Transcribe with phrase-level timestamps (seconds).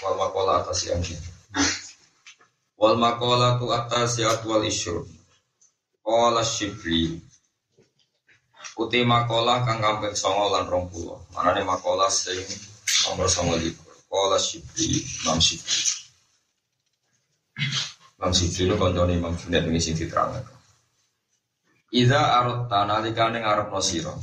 [0.00, 1.00] wal makola atas yang
[2.80, 5.04] wal makola tu atas ya wal isyur.
[6.10, 7.20] Kola shibli
[8.80, 12.40] Uti makola kang kampek songo lan rong pulo Manane makola sing
[13.06, 15.80] nomor songo likur Kola shibli Imam shibli
[18.16, 20.42] Imam shibli itu konconi Imam Junaid ini sing diterangkan
[21.92, 24.14] Iza arot tanah dikane ngarep no siro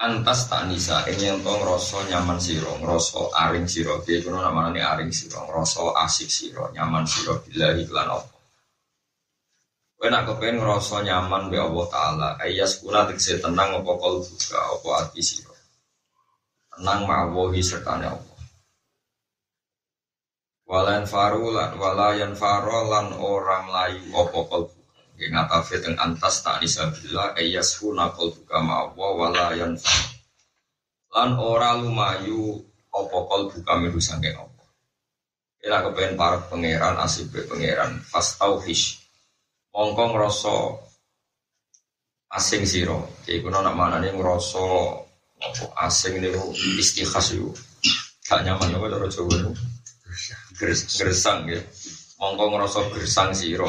[0.00, 4.96] antas tak nisa ini yang tong ngerasa nyaman siro ngerasa aring siro dia kuno namanya
[4.96, 8.32] aring siro ngerasa asik siro nyaman siro bila iklan apa
[10.02, 12.28] Kowe nak kepengen ngerasa nyaman be Allah Ta'ala.
[12.42, 15.54] Ayas kuna tegese tenang apa kol buka apa hati siro
[16.74, 18.18] Tenang ma'awahi serta Allah.
[20.66, 24.81] Walayan faru lan walayan faro lan orang layu apa kol yang
[25.30, 29.78] ngatafe teng antas tak disabila ayas huna kol buka ma'awa walayan
[31.12, 32.58] lan ora lumayu
[32.90, 34.62] opo kol buka miru sangking opo
[35.62, 38.98] Ila kepengen para pangeran asib pangeran fast tauhish
[39.70, 40.56] mongko ngrasa
[42.34, 44.66] asing siro jadi kuno nak mana nih ngrasa
[45.38, 46.34] opo asing nih
[46.80, 47.54] istikhas yuk
[48.26, 49.34] gak nyaman ya kalau coba
[50.58, 51.60] gersang ya.
[52.20, 53.68] Mongko ngrasa gersang siro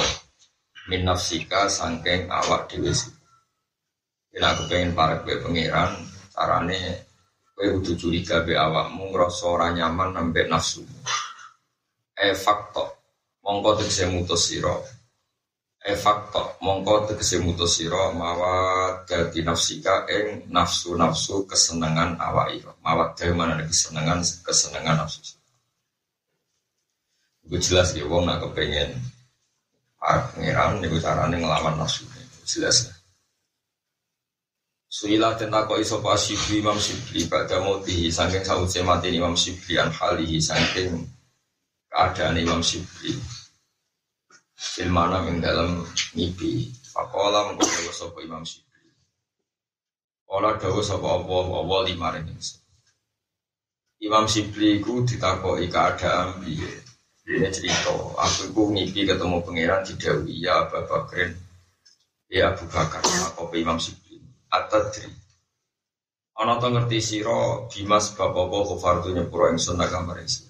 [0.88, 2.92] min nafsika sangking awak dhewe
[4.34, 5.94] Bila aku pengen para kue pangeran,
[6.34, 7.06] carane
[7.53, 10.81] kue kudu curiga be awakmu ngrasa ora nyaman nambah nafsu.
[12.17, 12.98] E fakto,
[13.45, 14.73] mongko tegese mutus sira.
[15.86, 18.53] E fakto, mongko tegese mutus sira mawa
[19.06, 22.74] dadi nafsika ing nafsu-nafsu kesenangan awak ira.
[22.81, 25.38] Mawat dhewe mana kesenangan kesenangan nafsu.
[27.46, 28.97] Gue jelas ya wong nak kepengen
[30.03, 32.03] pangeran niku carane ngelawan nafsu
[32.44, 32.91] jelas.
[34.91, 39.80] Suila tentang kok iso pas Syibli Imam Syibli pada mati saking sausé mati Imam Syibli
[39.81, 41.02] an halihi saking
[41.90, 43.18] keadaan Imam Syibli
[44.53, 45.81] Filmana ing dalam
[46.14, 46.70] ngipi.
[46.94, 48.94] Fakola mengkono sapa Imam Syibli
[50.30, 52.62] Ola dawa sapa apa apa lima ringis
[53.97, 56.83] Imam Syibli ku ditakoki keadaan piye
[57.23, 61.31] dia cerita, aku itu ngipi ketemu pangeran di Dewi, ya Abu Bakrin,
[62.28, 64.19] ya Abu Bakar, aku Imam Sibli,
[64.51, 65.07] Atadri.
[66.35, 70.44] Ana to ngerti sira Dimas bab apa kufartu nyepuro ingsun agama isi.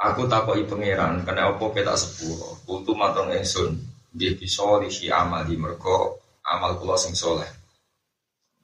[0.00, 3.76] Aku takoki pangeran, kena apa petak sepuro, kultu matur ingsun,
[4.16, 7.48] nggih bisa lihi amali mergo amal kula sing saleh.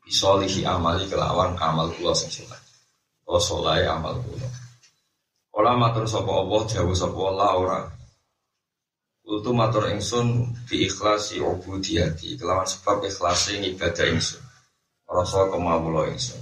[0.00, 2.60] Bisa lihi amali kelawan amal kula sing saleh.
[3.28, 4.61] Oh saleh amal kula.
[5.52, 7.80] Ola matur sapa Allah jauh sapa Allah ora.
[9.28, 14.40] Ultu matur ingsun bi ikhlasi ubudiyati kelawan sebab ikhlasi ibadah ingsun.
[15.04, 16.40] Rasa kemawula ingsun.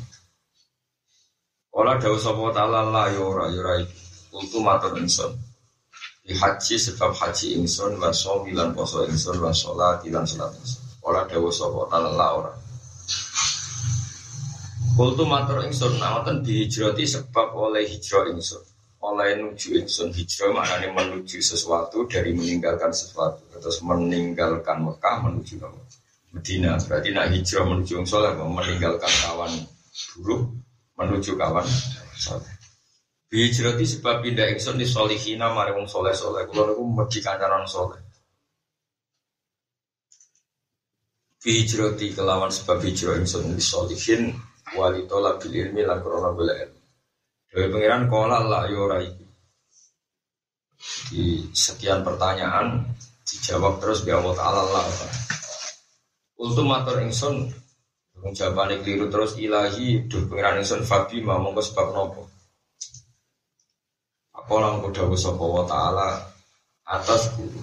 [1.75, 3.83] Ola dawuh sapa taala la ya ora ya ora
[4.31, 5.35] Ultu matur ingsun.
[6.23, 11.03] Di haji sebab haji ingsun wa shomilan poso ingsun wa sholat lan sholat ingsun.
[11.03, 12.55] Ola dawuh sapa taala la ora.
[14.95, 18.70] Kultu matur ingsun nawatan dihijrati sebab oleh hijrah ingsun
[19.01, 23.49] oleh nuju ingsun hijrah maknanya menuju sesuatu dari meninggalkan sesuatu.
[23.49, 25.57] Terus meninggalkan Mekah menuju
[26.37, 26.77] Medina.
[26.77, 29.53] Berarti nak hijrah menuju soleh meninggalkan kawan
[30.21, 30.53] buruk
[31.01, 31.65] menuju kawan
[32.21, 32.53] soleh.
[33.33, 36.45] Hijrah itu sebab pindah ingsun di solihina mari wong soleh soleh.
[36.51, 38.01] Kalau aku mesti kancaran soleh.
[41.41, 44.37] Hijrati kelawan sebab hijrah ingsun di solihin
[44.77, 46.80] walitola bil ilmi lan krona bela ilmu
[47.51, 49.27] dari pengiran kola lah yora itu.
[51.11, 52.87] Di sekian pertanyaan
[53.27, 54.87] dijawab terus bi Allah Taala lah.
[56.41, 57.53] Untuk matur ingsun
[58.33, 62.23] jawabannya keliru terus ilahi duh pengiran ingsun fabi mau mongko sebab nopo.
[64.37, 66.09] Apa lang kudawu sapa wa taala
[66.87, 67.61] atas guru.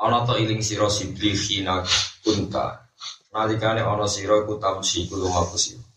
[0.00, 1.84] Ana to iling sira sibli khina
[2.24, 2.88] kunta.
[3.36, 5.91] Nalikane ana sira iku tamsi kulo sira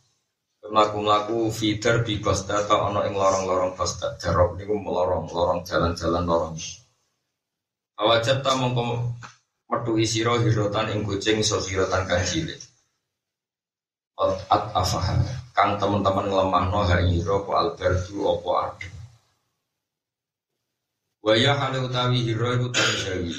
[0.70, 6.58] melaku-melaku feeder di Costa atau ono ing lorong-lorong Costa Jarok niku lorong-lorong jalan-jalan lorong.
[8.02, 9.14] Awajat ta mongko
[9.70, 12.60] metu isiro hirotan ing kucing so hirotan kang cilik.
[14.16, 15.12] at afah
[15.52, 18.88] kang teman-teman ngelemahno ha ira apa albertu apa ade
[21.20, 23.34] Waya hale utawi hiro iku tanjawi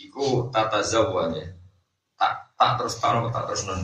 [0.00, 1.44] iku tata zawanya.
[2.16, 3.82] Tak tak terus taruh tak terus non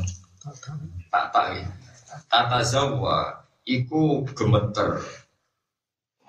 [1.12, 1.81] tak tak ya
[2.28, 5.02] tata zawa iku gemeter.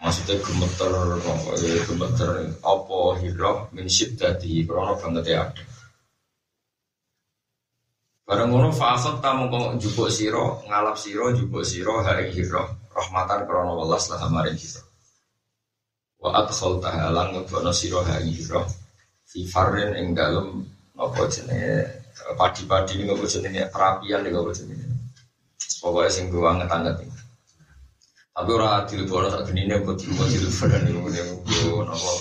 [0.03, 0.91] Maksudnya gemeter
[1.63, 2.29] ya gemeter.
[2.59, 5.63] Apa hiro min syiddati krono banget ya ada.
[8.23, 13.83] Barang ngono fa'akhad tamu kok jupuk siro, ngalap siro, jupuk siro, hari hiro, rahmatan krono
[13.83, 14.79] welas lah maring hiro.
[16.23, 18.63] Wa adkhol tahalang ngebono siro hari hiro,
[19.27, 20.63] fi farin ing dalem
[20.95, 21.83] apa jenenge?
[22.39, 23.67] Padi-padi ini apa jenenge?
[23.67, 24.92] Perapian apa jenenge.
[25.83, 27.17] Pokoknya sing gue anget-anget ini.
[28.31, 32.11] Tapi orang adil bono tak gini nih, kok diluput diluput dan ini gue nopo.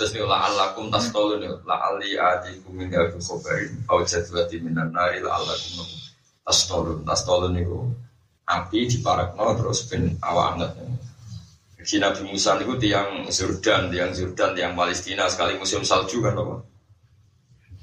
[0.00, 4.00] Terus nih la alakum tas tolu nih, la ali adi kumin ya tuh kobarin, au
[4.02, 5.94] jadwati minan nari la alakum nopo.
[6.42, 7.92] Tas tolu, tas tolu nih gue
[8.48, 10.72] api di parak no terus ben awak anget.
[11.84, 16.71] Si Nabi Musa itu tiang Jordan, tiang Jordan, tiang Palestina sekali museum salju kan nopo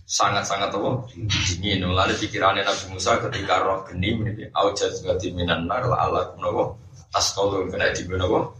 [0.09, 1.05] sangat-sangat apa?
[1.45, 1.85] Dingin.
[1.85, 6.81] Lalu pikirannya Nabi Musa ketika roh geni ini aujat gati minan nar la Allah kunowo
[7.13, 8.57] tas tolong kena di kunowo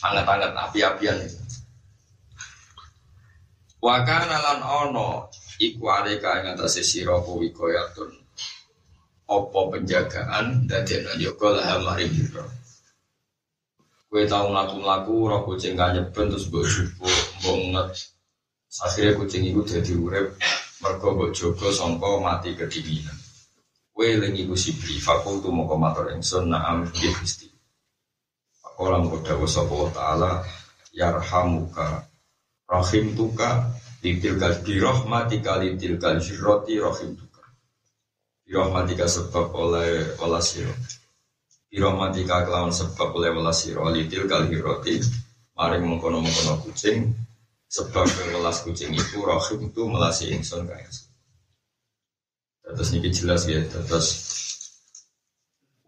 [0.00, 1.20] hangat-hangat api-apian.
[1.20, 1.38] Itu
[3.82, 5.26] Wakar nalan ono
[5.58, 8.14] iku alika ing atase sira kuwi koyatun
[9.26, 12.46] apa penjagaan dadi ana yoga lah mari biro
[14.06, 17.88] Kue tau mlaku-mlaku roh kucing kanyeben terus mbok jupuk mbok nget.
[18.84, 20.36] Akhirnya kucing itu jadi urep
[20.82, 23.18] mergo mbok jaga sangka mati kedinginan.
[23.94, 27.46] Kowe lengi ku sibri fakultu moko matur ingsun na'am bi Gusti.
[28.58, 30.30] Pakola moko dawuh sapa wa taala
[30.90, 32.02] yarhamuka
[32.66, 33.70] rahim tuka
[34.02, 37.42] litil kal bi rahmatika litil kal jirrati rahim tuka.
[38.42, 40.74] Bi rahmatika sebab oleh welas sira.
[41.70, 44.98] Bi rahmatika kelawan sebab oleh welas sira litil kal hirrati
[45.52, 47.12] maring mengkono-mengkono kucing
[47.72, 48.04] sebab
[48.36, 50.92] melas kucing itu rahim itu melasi ingsun kaya
[52.62, 54.32] terus ini jelas ya terus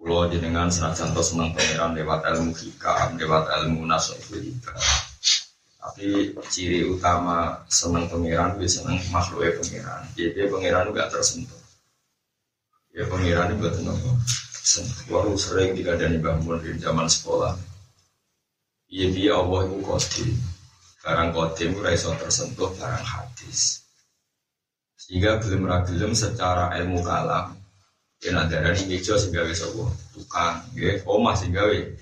[0.05, 4.77] Pulau jenengan senajan tos senang pangeran lewat ilmu hikam, lewat ilmu nasofiika.
[5.81, 10.05] Tapi ciri utama senang pangeran itu senang makhluknya pangeran.
[10.13, 11.57] Jadi pangeran gak tersentuh.
[12.93, 14.13] Ya pangeran itu betul nopo.
[15.09, 17.57] Waru sering dikadani bangun di zaman sekolah.
[18.93, 20.37] Iya dia Allah itu kosti.
[21.05, 23.85] Barang kodim ora tersentuh barang hadis.
[24.97, 27.53] Sehingga belum ragilum secara ilmu kalam.
[28.25, 29.61] Ya ada dari meja sehingga wis?
[30.17, 31.93] Tukang, nggih, omah sehingga we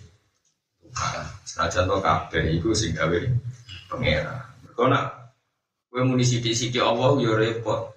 [0.79, 1.27] tukang.
[1.43, 3.27] Senajan to kabeh sehingga we
[3.91, 4.39] pangeran.
[4.63, 5.35] Mergo nak
[5.91, 7.91] kowe muni sithik-sithik Allah ya repot.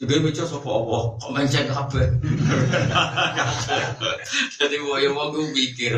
[0.00, 2.08] Juga meja sapa Allah, kok mencet kabeh.
[4.56, 5.92] Jadi yang mau gue pikir,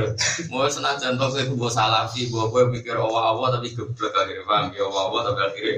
[0.51, 4.91] mau senajan toh saya gue salafi, gue gue mikir Allah tapi geblek akhirnya paham ya
[4.91, 5.75] Allah tapi akhirnya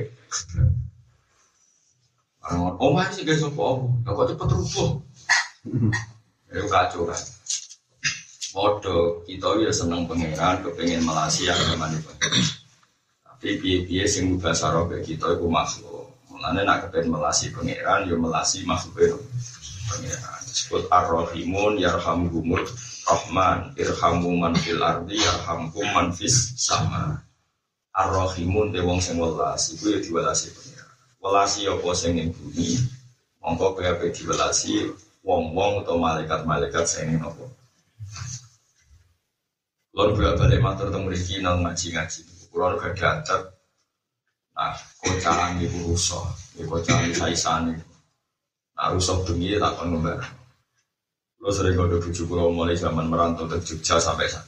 [2.44, 4.90] Orang oh masih guys apa Allah, kok cepet rubuh.
[6.48, 7.20] Itu kacau kan.
[8.56, 12.00] Bodoh, kita ya seneng pangeran, kepengen melasi yang gimana
[13.26, 15.93] Tapi biaya-biaya sing bahasa robe kita itu makhluk.
[16.44, 19.16] Mulanya nak kepengen melasi pangeran, ya melasi makhluk
[19.88, 20.40] pangeran.
[20.44, 22.60] Disebut ar-rahimun yarhamuhumur
[23.08, 27.24] rahman irhamu man fil ardi yarhamkum man fis sama.
[27.96, 30.92] Ar-rahimun te wong sing welas iku ya diwelasi pangeran.
[31.24, 32.76] Welasi apa sing ning bumi,
[33.40, 34.92] mongko kowe ape diwelasi
[35.24, 37.40] wong-wong atau malaikat-malaikat sing ning apa.
[39.96, 42.52] Lalu bolak balik matur temu mriki nang ngaji-ngaji.
[42.52, 43.53] Kulo gak.
[44.54, 46.22] Nah, kocaan ibu rusuh,
[46.62, 47.86] ibu kocaan saisan itu.
[48.78, 50.14] Nah, rusuh bengi tak kon ngombe.
[51.42, 54.46] Lo sering kode bujuk kulo mulai zaman merantau ke Jogja sampai saat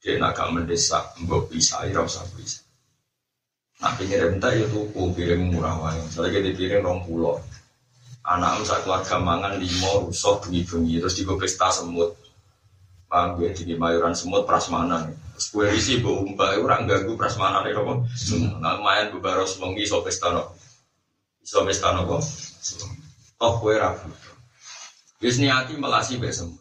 [0.00, 2.64] Dia nak gak mendesak, mbok bisa, ya usah bisa.
[3.80, 5.96] Nah, pinggir entah ya tuku, piring murah wae.
[5.96, 7.36] Misalnya kita piring rong pulau.
[8.24, 12.16] Anak sak keluarga mangan limo rusuh bengi-bengi terus di pesta semut.
[13.10, 15.10] Paham gue di mayoran semut prasmanan.
[15.50, 17.94] Gue isi bu umbah orang ganggu prasmanan itu apa?
[18.62, 20.54] Nah, main bebaros mengi so pesta no.
[21.42, 22.22] So pesta no kok.
[23.34, 24.14] Toh gue ragu.
[25.18, 26.54] Yus niati melasi besem.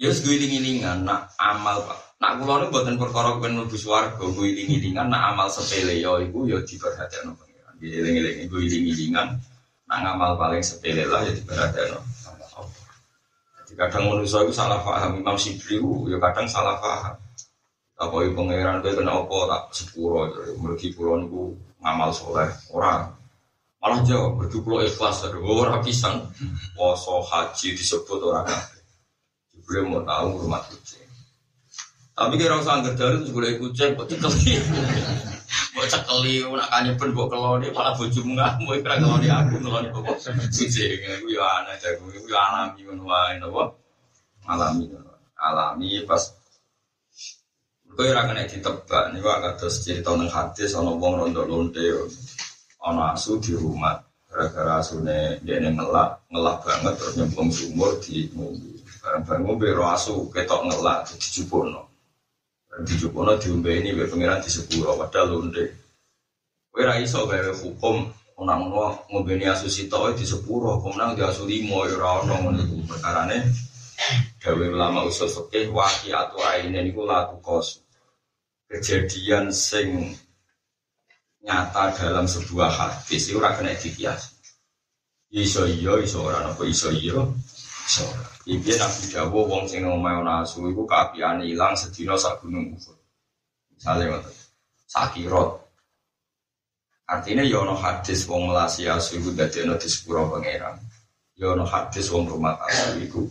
[0.00, 2.16] Yus gue iling-ilingan nak amal pak.
[2.16, 4.24] Nak kulo nu buatan perkara gue nubu suarga.
[4.24, 7.76] Gue iling-ilingan nak amal sepele yo ibu yo diperhatikan no pengiran.
[7.76, 9.44] Gue iling-ilingan gue.
[9.92, 12.00] Nak ngamal paling sepele lah ya diperhatikan no.
[13.76, 17.16] Kadang manusia itu salah paham, Imam Sibri itu ya kadang salah paham.
[17.98, 20.30] Apa itu pangeran itu kena apa tak sepuro,
[20.62, 21.42] mergi pulau itu
[21.82, 23.10] ngamal soleh orang.
[23.78, 26.26] Malah jauh, berdukulo ikhlas, ada orang pisang,
[26.74, 28.82] poso haji disebut orang kabeh.
[29.54, 31.06] Jibril mau tahu rumah kucing.
[32.18, 34.58] Tapi kira usah angker dari itu kucing, kok cekeli.
[35.78, 40.98] Mau cekeli, nak kanyepen buat keloni, malah bojo mau kira keloni aku, keloni kok kucing.
[41.06, 43.62] Aku ya aneh, aku ya alami, wae, apa?
[44.50, 44.90] Alami,
[45.38, 46.34] alami pas
[47.94, 51.82] Kau yang kena ditebak, gak terus cerita neng hadis, ono wong rondo lonte,
[52.82, 58.76] ono asu di rumah gara-gara asune dia ngelak ngelak banget terus nyemplung sumur di mobil
[59.00, 61.87] bareng-bareng mobil roh asu ketok ngelak di jupono
[62.86, 65.64] di jupono diumbe ini be pengiran di sepuro padahal lonte
[66.70, 68.06] kowe ra iso gawe hukum
[68.38, 72.58] onang no ngobeni asu sito di sepuro kemenang di asu limo ya ora ono ngono
[72.62, 73.38] iku perkarane
[74.38, 77.82] gawe ulama usul fikih waki atau aine niku laku kos
[78.70, 80.14] kejadian sing
[81.42, 84.36] nyata dalam sebuah hadis itu ora kena dikias.
[85.32, 87.16] Iso iya, iso ora apa iso iya.
[87.88, 88.37] Iso ora.
[88.48, 92.96] Iki Nabi Dawo wong sing omahe ana asu iku kaapiane ilang sedina sak gunung Uhud.
[93.76, 94.32] Misale ngoten.
[94.88, 95.68] Sakirot.
[97.04, 100.80] Artinya ya hadis wong melasi asu iku dadi ana di sepuro pangeran.
[101.36, 103.28] Ya hadis wong rumah asu iku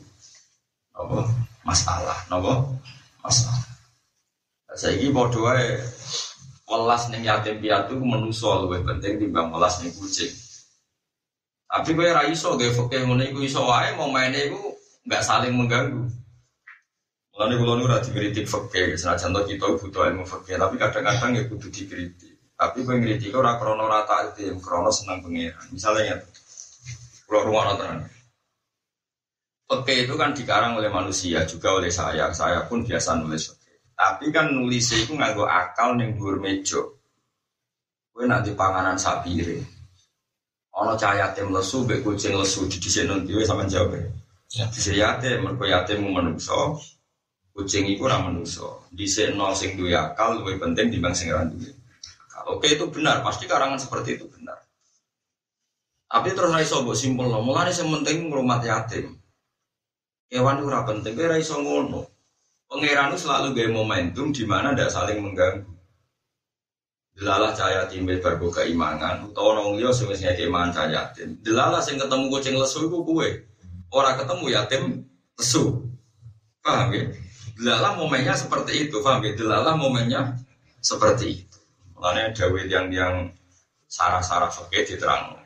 [0.93, 1.25] apa
[1.65, 2.69] masalah, napa?
[3.25, 3.65] Masalah.
[4.77, 5.81] Saiki padha wae
[6.69, 10.29] welas ning yatim piatu menuso lebih penting timbang welas ning kucing.
[11.65, 14.76] Tapi gue ra iso gue fakir ngono iku iso wae mau main iku
[15.07, 16.03] nggak saling mengganggu.
[17.31, 21.43] Mulane kula nu ora dikritik fakir, senajan to kita butuh ilmu fakir, tapi kadang-kadang ya
[21.47, 22.35] kudu dikritik.
[22.57, 25.65] Tapi gue ngritik ora krana rata itu, krana senang pangeran.
[25.69, 26.15] Misalnya ya,
[27.29, 28.09] kula rumah tenan.
[29.69, 32.33] Oke itu kan dikarang oleh manusia juga oleh saya.
[32.33, 33.57] Saya pun biasa nulis
[33.97, 36.77] tapi kan nulis itu nganggo akal neng dhuwur meja.
[38.13, 39.65] Kowe nanti panganan sapire.
[40.77, 44.05] Ana cahaya yatim lesu mbek kucing lesu di dhisik nang dhewe sampean.
[44.47, 46.79] Dhisik yatim mergo yatim menungso.
[47.51, 48.87] Kucing iku ora menungso.
[48.95, 51.71] Dhisik nol sing duwe akal luwih penting dibanding sing ora duwe.
[52.47, 54.55] Oke itu benar, pasti karangan seperti itu benar.
[56.07, 59.19] Tapi terus raiso mbok simpel loh, mulane sing penting ngrumat yatim.
[60.31, 62.07] Kewan ora penting, kowe ra iso ngono.
[62.67, 65.71] Pangeran itu selalu gaya momentum di mana tidak saling mengganggu.
[67.17, 71.39] Delalah cahaya timbel berbuka imangan, utawa liya semisnya keimangan cahaya yatim.
[71.43, 73.29] Delalah sing ketemu kucing lesu itu kue.
[73.91, 74.83] Orang ketemu yatim
[75.39, 75.87] lesu.
[76.59, 77.07] Paham ya?
[77.57, 79.33] Delalah momennya seperti itu, paham ya?
[79.33, 80.35] Delalah momennya
[80.83, 81.57] seperti itu.
[81.97, 83.15] Makanya Dawid yang yang
[83.87, 85.39] sarah-sarah oke diterang.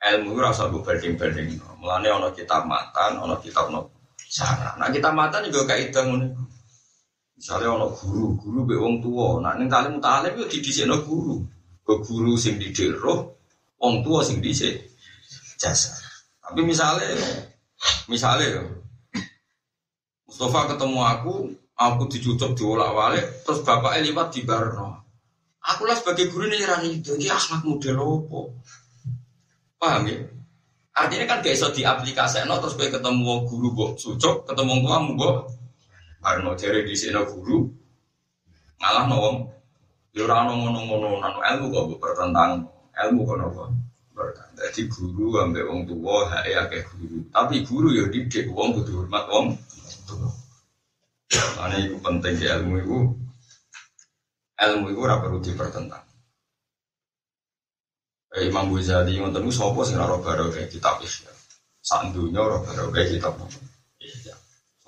[0.00, 1.60] Ilmu rasa bu banding-banding.
[1.80, 4.74] Mulanya ono kitab matan, ono kitab no sarah.
[4.76, 6.02] Nah kita matan juga kayak itu
[7.36, 9.44] Misalnya ono guru, guru be wong tua.
[9.44, 11.44] Nah ning talim talim yo didisikno guru.
[11.86, 13.38] Ke guru sing didik roh,
[13.78, 14.90] wong tua sing dhisik
[15.60, 15.94] jasa.
[16.42, 17.06] Tapi misalnya,
[18.10, 18.66] misalnya
[20.26, 21.34] Mustafa ketemu aku,
[21.78, 25.06] aku dicucuk diolak walik, terus bapaknya lewat di Barno.
[25.62, 28.40] Aku lah sebagai guru ini rani itu, ini akhlak model apa?
[29.78, 30.18] Paham ya?
[30.96, 35.32] Artinya kan gak iso diaplikasi, no, terus gue ketemu guru gue sucuk, ketemu tua gue
[36.26, 37.70] Karena jari di sini guru
[38.82, 39.36] ngalah wong.
[40.16, 42.64] Ya ora ono ngono-ngono nang ilmu kok bertentang
[42.96, 43.68] ilmu kok
[44.56, 47.18] Jadi guru ambek wong tua hak akeh guru.
[47.28, 49.52] Tapi guru ya didik wong kudu hormat wong.
[51.28, 52.98] Karena itu penting di ilmu itu.
[54.56, 56.04] Ilmu itu ora perlu dipertentang.
[58.36, 61.32] Eh, Imam Ghazali ngoten niku sapa sing ora kayak kitab Ihya.
[61.84, 63.36] Sak dunya ora kayak kitab
[64.00, 64.34] Ihya.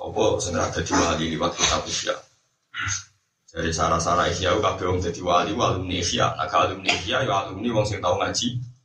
[0.01, 2.17] Apa sing ada di wali liwat kitab Ihya.
[3.53, 6.33] Dari sarah-sarah Ihya kabeh wong dadi wali alumni Ihya.
[6.33, 8.78] Nah alumni Ihya ya alumni wong sing tau ngaji.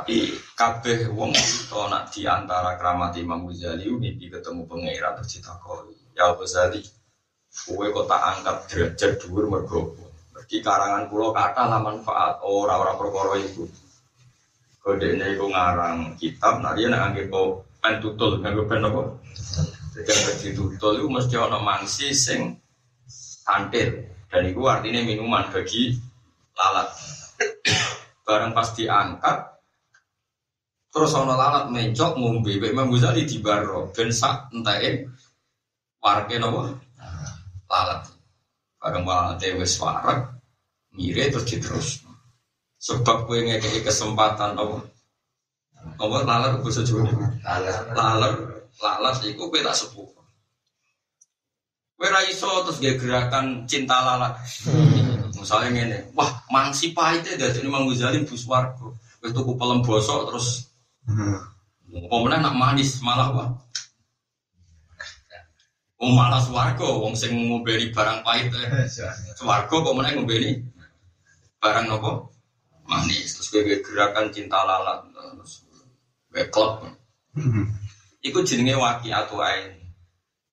[0.00, 5.92] Tapi kabeh wong itu nak di antara keramat Imam Ghazali mimpi ketemu pangeran terus ditakoni.
[6.16, 6.80] Ya Ghazali,
[7.52, 9.92] kowe kok tak angkat derajat dhuwur mergo
[10.32, 13.68] Mergi karangan kula kata lah manfaat ora-ora perkara iku.
[14.80, 19.04] Kodene iku ngarang kitab, nah dia nak anggap pen tutul nganggo pen apa?
[20.00, 22.56] Jadi ditutul itu mesti ada mangsi sing
[23.44, 24.00] kantil
[24.32, 25.92] dan itu artinya minuman bagi
[26.56, 26.88] lalat.
[28.24, 29.59] Barang pas diangkat
[30.90, 35.06] terus ono lalat mencok ngombe Mbak Imam Ghazali di baro ben sak entae
[36.02, 36.74] warke napa
[37.70, 38.02] lalat.
[38.80, 40.34] Barang walate wis warak
[40.96, 41.88] mire terus diterus.
[42.80, 44.78] Sebab kowe ngekeki kesempatan apa?
[46.00, 47.24] Apa lalat Jawa niku?
[47.44, 47.76] Lalat.
[47.92, 48.34] Lalat,
[48.80, 50.08] lalat iku kowe tak sepuh.
[52.00, 54.40] Kowe ra iso terus ge gerakan cinta lalat.
[55.36, 58.88] Misalnya ngene, wah mangsi pahitnya dari Imam Ghazali bus warga.
[59.20, 60.69] Wis tuku pelem bosok terus
[61.90, 63.44] Meneh nak manis malah apa?
[66.00, 68.48] Oh malah swarga wong sing ngombeni barang pahit.
[69.38, 70.50] Swarga kok meneh ngombeni
[71.60, 72.32] barang nopo?
[72.88, 73.36] Manis.
[73.36, 75.66] Terus gue gerakan cinta lalat terus
[76.32, 76.86] gue klub.
[78.26, 79.76] Iku jenenge waki atau ain.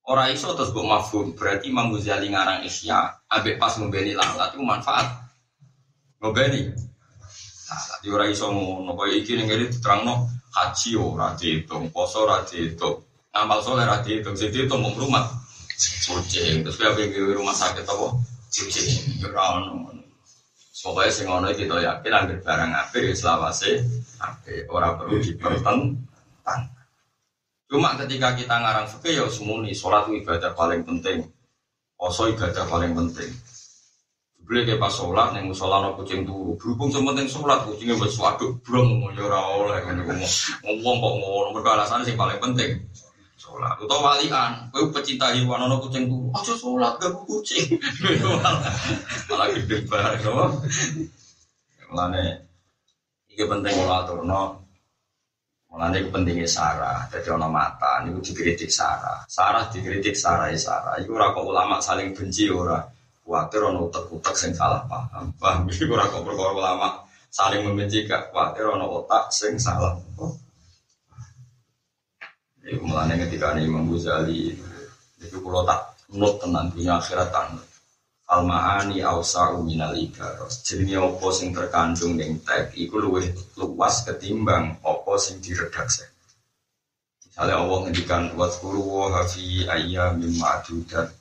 [0.07, 4.63] Ora iso terus mbok mafhum, berarti Imam Ghazali ngarang Ihya, ambek pas ngombeni lalat itu
[4.63, 5.03] manfaat.
[6.23, 6.71] Ngombeni.
[7.67, 13.03] Nah, ora iso ngono, kaya iki ning ngene diterangno haji ora dihitung, poso ora dihitung,
[13.35, 15.27] amal soleh ora dihitung, sing dihitung mau rumah.
[15.77, 18.07] Kucing, terus kowe pengen rumah sakit apa?
[18.49, 19.93] Kucing, ya ora ono.
[20.77, 23.83] Pokoknya sing ngono iki yakin anggere barang apik ya selawase
[24.23, 25.99] apik, ora perlu dipertentang.
[27.67, 31.27] Cuma ketika kita ngarang fikih ya semuni, itu ibadah paling penting,
[31.99, 33.27] poso ibadah paling penting.
[34.47, 36.55] Beli kayak pas sholat, yang musola no kucing turu.
[36.55, 41.51] Berhubung sementing sholat, kucingnya buat suatu brong, ya ora oleh kan ngomong kok ngomong.
[41.51, 42.79] Mereka alasan sing paling penting
[43.35, 43.75] sholat.
[43.75, 46.31] Atau walian, kau pecinta hewan no kucing turu.
[46.31, 47.75] Aja sholat gak kucing.
[49.27, 50.63] Malah gede banget, no.
[51.91, 52.23] Mulane,
[53.27, 54.63] ini penting kalau atur no.
[55.67, 57.03] Mulane pentingnya Sarah.
[57.11, 59.27] Jadi ono mata, ini dikritik Sarah.
[59.27, 60.95] Sarah dikritik Sarah ya Sarah.
[61.03, 62.79] Iku kok ulama saling benci ora.
[63.27, 65.35] Kuatir ono utek-utek sing salah paham.
[65.35, 65.67] Paham?
[65.67, 68.31] Iku ora kok perkara ulama saling membenci gak?
[68.31, 69.99] Kuatir ono otak sing salah.
[72.63, 74.55] Iku mulane ketika Imam Ghazali.
[75.19, 77.59] Itu kalau tak menurut tenan dunia akhirat tan
[78.27, 80.63] Al-ma'ani awsa'u minal ibaros.
[80.63, 83.27] Jadi apa sing terkandung ning tek Iku luwih
[83.59, 86.07] luas ketimbang apa sing diredaksi.
[87.27, 91.11] Misalnya Allah ngendikan Wadkuru wa hafi ayyamin ma'dudat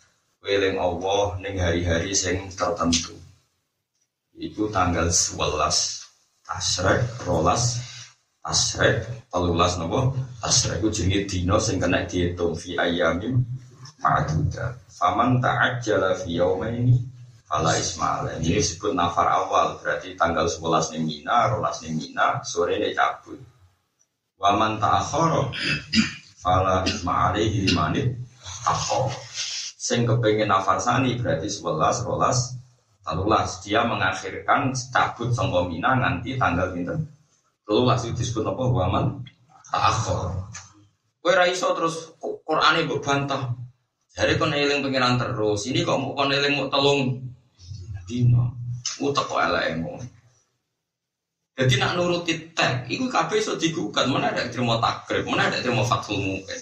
[0.46, 3.18] Weling Allah ning hari-hari sing tertentu
[4.38, 5.42] Itu tanggal 11
[6.46, 7.82] Tasrek, rolas
[8.38, 13.42] Tasrek, telulas nopo Tasrek itu jenenge dino sing kena dihitung Fi ayyamin
[13.98, 16.96] ma'dudat Faman ta'ajjala fi yaumaini
[17.46, 18.40] fala isma'ala.
[18.42, 23.38] Ini disebut nafar awal, berarti tanggal 11 ning Mina, 12 ning Mina, sore ini cabut.
[24.36, 25.52] Waman ta'akhara
[26.40, 28.16] fala isma'ala hilimani
[28.66, 29.14] takhor.
[29.86, 33.62] Sing kepengen nafar sani berarti 11, 12, 13.
[33.62, 37.06] Dia mengakhirkan cabut sangka Mina nganti tanggal pinten.
[37.70, 38.62] 13 itu disebut apa?
[38.66, 39.22] Waman
[39.70, 40.34] ta'akhara.
[41.22, 43.54] Kowe ra iso terus Qur'ane mbok bantah.
[44.10, 47.20] Jadi kon eling pengiran terus, ini kok mau kon eling mau telung
[48.08, 48.58] dino,
[48.96, 49.38] utek kok
[49.76, 50.00] ngono.
[51.56, 55.84] Jadi nak nuruti tek, itu kabeh iso digugat, mana ada terima takrib, mana ada terima
[55.84, 56.60] fathul mungkin.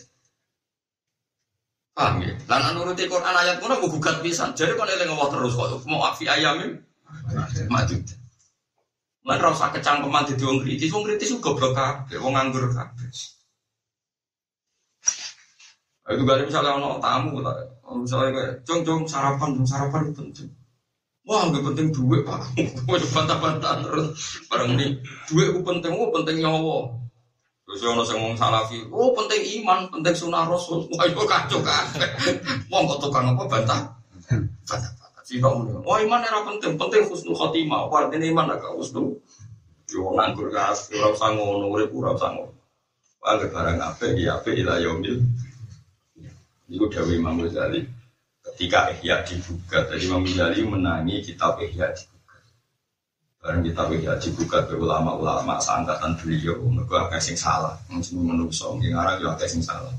[1.94, 2.34] Paham ya?
[2.50, 4.50] Lah nak nuruti Quran ayat ngono mau gugat pisan.
[4.58, 6.74] Jadi kon eling Allah terus kok mau afi ayamin
[7.70, 7.96] maju.
[9.24, 13.08] Lan ora usah kecangkeman dadi wong kritis, wong kritis ku goblok kabeh, wong nganggur kabeh.
[16.04, 17.40] Itu gak misalnya ono tamu,
[18.04, 20.48] misalnya kayak jong sarapan, jong sarapan itu penting.
[21.24, 22.52] Wah, nggak penting duit pak.
[22.84, 25.00] Mau bantah-bantah terus bareng ini
[25.32, 26.92] duit penting, oh penting nyawa.
[27.74, 30.86] Terus ono sing ngomong salafi, oh penting iman, penting sunnah rasul.
[30.94, 31.82] Wah, itu kacau kan.
[32.70, 33.82] Wong kok tukang apa bantah?
[34.70, 35.22] Bantah-bantah.
[35.26, 37.90] Si kamu oh iman era penting, penting husnul khotimah.
[37.90, 39.18] Apa artinya iman agak husnul?
[39.90, 42.54] Yo nganggur kas, ora usah ngono, urip ora usah ngono.
[43.26, 45.18] Anggap barang apa, ya apa ila yaumil
[46.70, 47.82] itu Dewi Imam Ghazali
[48.46, 49.82] ketika Ihya dibuka.
[49.90, 52.13] Jadi Imam Ghazali menangi kitab Ihya dibuka.
[53.44, 57.76] Barang kitab Ihya dibuka ke ulama-ulama seangkatan beliau, mereka agak sing salah.
[57.92, 59.92] Mungkin menungso, mungkin orang juga agak sing salah.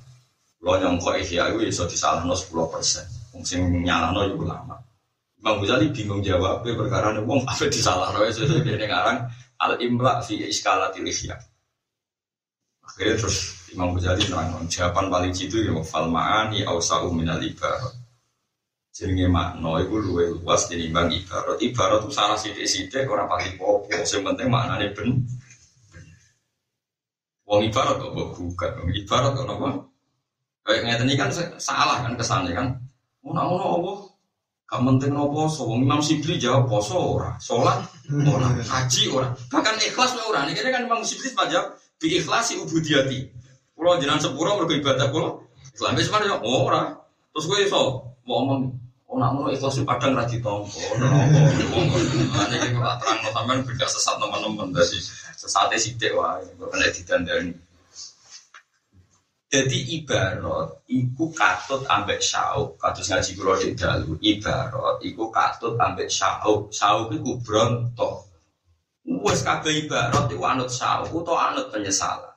[0.58, 3.06] Kalau nyongkok Ihya itu bisa disalahno 10 persen.
[3.38, 4.82] Mungkin nyalahno juga ulama.
[5.38, 9.20] Imam Ghazali bingung jawab, perkara ini wong apa disalahno ya sesuai dengan ngarang
[9.62, 11.38] al imla fi iskalatil Ihya.
[12.82, 17.94] Akhirnya terus Imam Ghazali terang jawaban paling jitu ya fal ma'ani ausa'u minal ibarat.
[18.96, 21.60] Jenenge makna iku luwih luas tinimbang ibarat.
[21.60, 25.20] Ibarat itu salah sithik-sithik ora pati popo, sing penting maknane ben.
[27.44, 29.84] Wong ibarat kok mbok gugat, wong ibarat kok napa?
[30.64, 31.30] Kayak ngeten kan
[31.60, 32.68] salah kan kesannya kan.
[33.20, 33.94] Ngono-ngono apa?
[34.66, 39.76] Gak penting nopo poso, wong Imam Sibli jawab poso ora, sholat ora, haji ora, bahkan
[39.78, 40.48] ikhlas ora.
[40.48, 43.28] Ini kan Imam Sibli jawab bi ikhlasi ubudiyati.
[43.76, 45.44] Pulau jenengan sepuro mergo ibadah pulau.
[45.76, 46.96] Islam wis mana oh ora.
[47.36, 48.85] Terus gue iso ngomong
[49.16, 50.80] Nak ngono ikhlas padang ra ditompo.
[52.36, 55.00] Ane iki kok terang no sampean beda sesat teman-teman dadi
[55.40, 57.54] sesate sithik wae kok kena didandani.
[59.46, 64.20] Jadi ibarat iku katut ambek syauk, kados ngaji kula di dalu.
[64.20, 68.28] Ibarat iku katut ambek syauk, syauk iku bronto.
[69.06, 72.36] Wes kabeh ibarat iku anut syauk utawa anut penyesalan.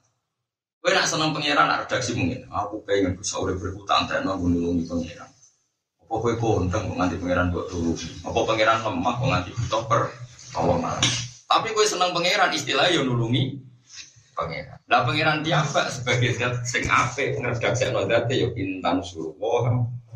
[0.79, 2.47] Kowe nak seneng pangeran redaksi mungkin.
[2.55, 5.27] Aku pengen bisa urip berhutang dan mau nulungi pangeran.
[6.09, 8.25] Apa kowe konteng kok nganti pangeran buat tulungi?
[8.25, 10.97] Apa pangeran lemah kok nganti butuh pertolongan?
[11.45, 13.61] Tapi kowe seneng pangeran istilah yo nulungi
[14.33, 14.81] pangeran.
[14.89, 19.37] Lah pangeran tiapa sebagai zat sing apik ngredaksekno zate yo intan suruh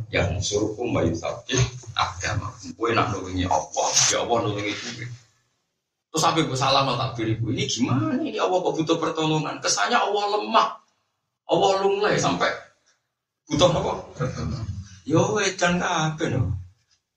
[0.09, 1.61] yang suruhku bayu sabit
[1.93, 2.49] agama.
[2.73, 3.85] Kowe nak nulungi apa?
[4.09, 5.05] Ya Allah nulungi kowe.
[6.13, 9.61] Terus sampai gue salah mau takbir ibu ini gimana ini Allah kok butuh pertolongan?
[9.61, 10.69] Kesannya Allah lemah,
[11.53, 12.49] Allah lunglai sampai
[13.45, 13.93] butuh apa?
[15.03, 16.55] Yo wedan apa no?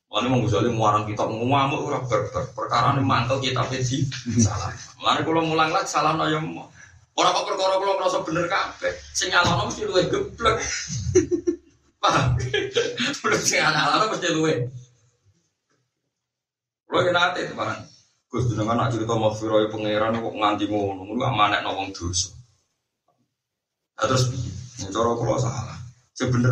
[0.09, 4.07] Mana mau misalnya muarang kita ngamuk ora berber perkara ini mantel kita pedi
[4.39, 4.71] salah.
[4.97, 6.71] Mana kalau mulang lagi salah no yang mau.
[7.15, 10.59] Orang kok perkara kalau merasa bener kafe, sinyal mesti luwe geblek.
[12.03, 12.35] Paham?
[13.23, 14.53] Belum sinyal mesti luwe.
[16.87, 17.81] Kalau kita nanti itu barang.
[18.31, 22.35] Gus jenengan nak cerita maghfirah pangeran kok nganti ngono, ngono gak manek wong dosa.
[23.95, 24.51] Terus piye?
[24.91, 25.79] Kula salah.
[26.11, 26.51] Sebener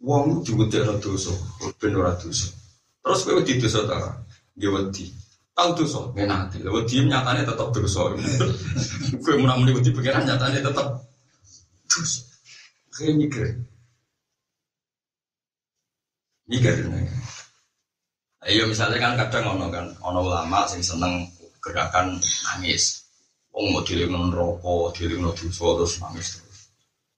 [0.00, 1.32] wong diwedekno dosa,
[1.80, 2.52] ben ora dosa.
[3.00, 3.96] Terus kowe wedi dosa ta?
[4.56, 5.04] Nggih wedi.
[5.56, 6.60] Tahu dosa, menate.
[6.60, 8.12] Lha wedi nyatane tetep dosa.
[9.24, 10.88] Kowe mun muni wedi pangeran nyatane tetep
[11.88, 12.20] dosa.
[12.92, 13.46] Kayak mikir.
[16.50, 16.74] Mikir.
[18.46, 21.26] Iya misalnya kan kadang ono kan ono ulama sing seneng
[21.58, 23.02] gerakan nangis.
[23.50, 26.45] Wong mau dilingno neraka, dilingno dosa terus nangis terus.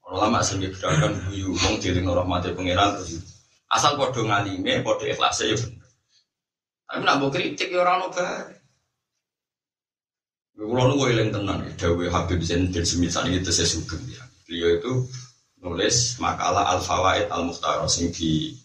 [0.09, 3.21] Ulama sing gerakan guyu, wong dilingno rahmate pangeran terus.
[3.69, 5.57] Asal padha ngalime, padha ikhlase ya.
[6.89, 8.57] Tapi nak mbok kritik ya ora ono bare.
[10.57, 14.25] Kulo nu eling tenan ya, Habib Zain bin Semisal itu saya sugeng ya.
[14.49, 14.93] Beliau itu
[15.63, 18.57] nulis makalah Al-Fawaid Al-Mukhtar sing di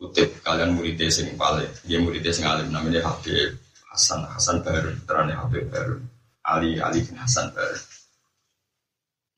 [0.00, 3.52] kutip kalian muridnya sing paling dia muridnya sing alim namanya Habib
[3.92, 6.00] Hasan Hasan Baru terane Habib Baru
[6.46, 7.76] Ali Ali bin Hasan Baru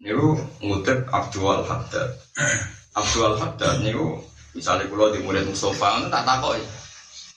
[0.02, 2.10] niku ngutip Abdul Haddad.
[2.98, 4.18] Abdul Haddad niku
[4.52, 6.60] misalnya kalau di murid Mustafa tak takoi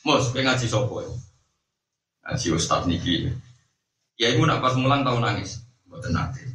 [0.06, 1.10] Mus, pengen ngaji sopo ya?
[2.30, 3.26] Ngaji Ustad Niki
[4.22, 4.32] Ya.
[4.32, 6.46] Ibu nak pas mulang tahu nangis Buat nanti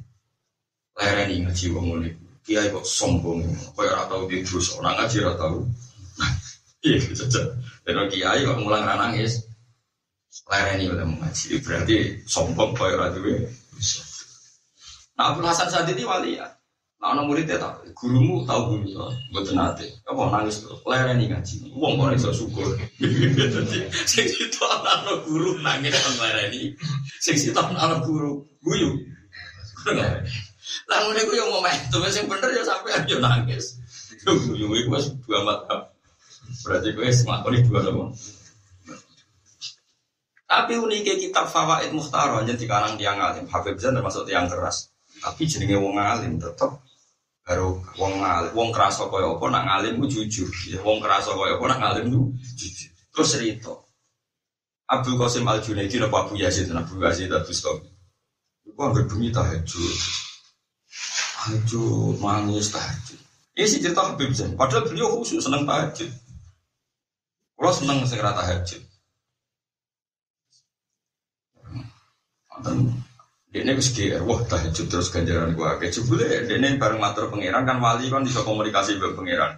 [0.94, 2.14] Lereni ngaji wong unik
[2.46, 3.42] Kiai kok sombong
[3.75, 5.66] Kaya ora tau di terus Orang ngaji ora tau.
[6.87, 7.27] Iya, gitu
[7.85, 9.44] Dan kiai kok mulang ra nangis.
[10.49, 13.51] Lereni udah mengaji, berarti sombong koyo ora duwe.
[15.20, 16.48] Nah, Abdul Hasan Sadidi wali ya.
[16.96, 19.04] Nah, anak muridnya tak, gurumu tahu guru ya,
[19.37, 19.85] buat nate.
[20.09, 21.76] Apa nangis tuh, lereni ngaji.
[21.76, 22.72] Wong kok iso syukur.
[23.37, 26.72] Jadi, sing itu anak guru nangis kan lereni.
[27.20, 28.96] Sing itu anak guru guyu.
[30.88, 33.76] Lah ngene ku yo momentum sing bener ya sampai ayo nangis.
[34.24, 35.92] Yo guyu iku wis dua mata.
[36.64, 38.09] Berarti gue semakoni dua nama.
[40.48, 43.44] Tapi uniknya kitab Fawaid Muhtaro aja di karang tiang alim.
[43.52, 44.88] Habib Zain termasuk tiang keras.
[45.20, 46.72] Tapi jenenge wong alim tetep
[47.44, 48.52] baru wong alim.
[48.56, 50.48] Wong kerasa kaya apa nak ngalim ku jujur.
[50.72, 52.20] Ya, wong kerasa kaya apa nak ngalim ku
[52.56, 52.90] jujur.
[53.12, 53.74] Terus cerita.
[54.90, 57.78] Abdul Qasim Al Junaidi napa Abu Yazid Abu Yazid Abu Stop.
[58.66, 59.96] Iku anggere bengi tahajud.
[61.40, 63.20] Tahajud nangis tahajud.
[63.54, 64.56] Ini sih cerita Habib Zain.
[64.56, 66.11] Padahal beliau khusus seneng tahajud.
[67.61, 68.83] Kalau seneng segera tahajud.
[72.61, 72.92] Dan
[73.51, 75.75] dia ini GR, wah tahajud terus ganjaran gua.
[75.83, 79.53] Kayak coba dia ini bareng matur pangeran kan wali kan bisa komunikasi dengan pangeran.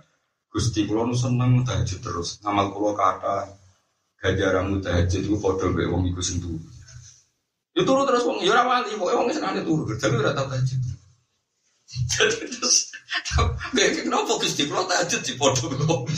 [0.48, 2.40] Gusti kulo nu seneng tahajud terus.
[2.40, 3.52] Ngamal kulo kata
[4.16, 6.56] ganjaran tahajud itu foto be wong iku sentuh.
[7.76, 10.80] Ya turu terus wong ya ora wali, pokoke wong seneng turu, tapi ora tau tahajud.
[11.92, 12.88] Jadi terus,
[13.76, 15.36] kenapa Gusti kulo tahajud di
[15.68, 16.08] be wong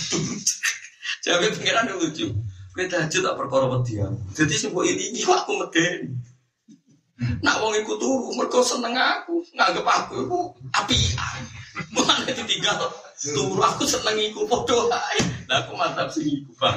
[1.27, 2.31] Jadi pangeran lucu.
[2.75, 3.99] Kowe tahajud tak perkara wedi.
[4.35, 6.34] Jadi sing mbok ini aku medeni.
[7.15, 10.41] Nak wong iku turu mergo seneng aku, nganggep aku iku
[10.75, 11.41] apian.
[11.95, 12.91] Mulane ditinggal
[13.23, 15.23] turu aku seneng iku padha ae.
[15.47, 16.75] Lah aku mantap sing iku, Bang.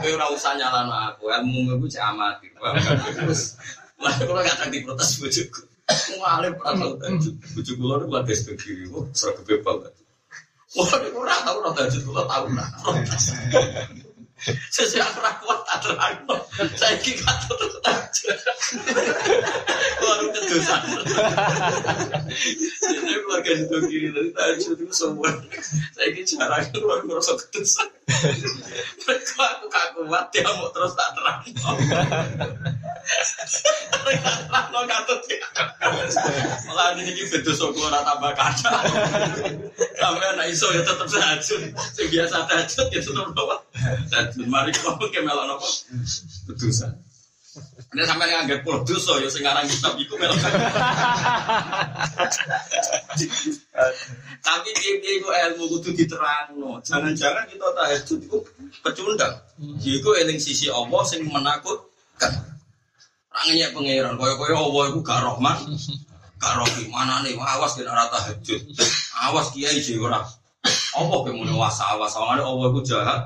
[0.00, 2.50] Kowe ora usah nyalano aku, ilmu iku cek amati.
[3.14, 3.54] Terus
[4.00, 5.60] Lah kalau gak tak diprotes bojoku.
[6.16, 7.34] Mualif ora tau tahajud.
[7.52, 9.92] Bojo kula niku lagi wah sregep banget.
[10.78, 12.64] Wah, ora tau ora tahajud kula tau ora.
[14.72, 16.16] Sesuai aku ora kuat tak terang.
[16.80, 18.09] Saiki katut tahajud.
[20.00, 20.82] Baru kedosan.
[22.80, 25.30] Jadi keluarga itu kiri dari tahajud itu semua.
[25.94, 27.88] Saiki jarang keluar ngerasa kedosan.
[29.06, 31.40] Mereka aku kaku kuat dia mau terus tak terang.
[34.70, 35.46] Lo katut ya.
[36.68, 38.70] Malah ini ini betul soko ora tambah kata.
[39.98, 41.62] Sampai anak iso ya tetep tahajud.
[41.74, 43.56] Sing biasa tahajud ya tetep apa?
[44.10, 44.46] Tahajud.
[44.46, 45.68] Mari kamu ke melok apa?
[46.50, 46.92] Bedusan.
[47.90, 50.38] Ini sampai nganggep puluh dosa ya sing aran kitab iku melok.
[54.46, 56.78] Tapi piye-piye iku ilmu kudu diterangno.
[56.86, 58.38] Jangan-jangan kita tahajud iku
[58.86, 59.34] pecundang.
[59.82, 62.30] Iku eling sisi Allah sing menakutkan.
[63.30, 65.58] Rangnya pangeran, koyo-koyo Allah iku gak rahman,
[66.38, 66.86] gak rahim.
[66.94, 68.60] Mana nih, awas kena rata tahajud.
[69.30, 69.98] Awas kiai jadi.
[70.94, 73.20] Allah ke mulai wasa awas, soalnya Allah iku jahat.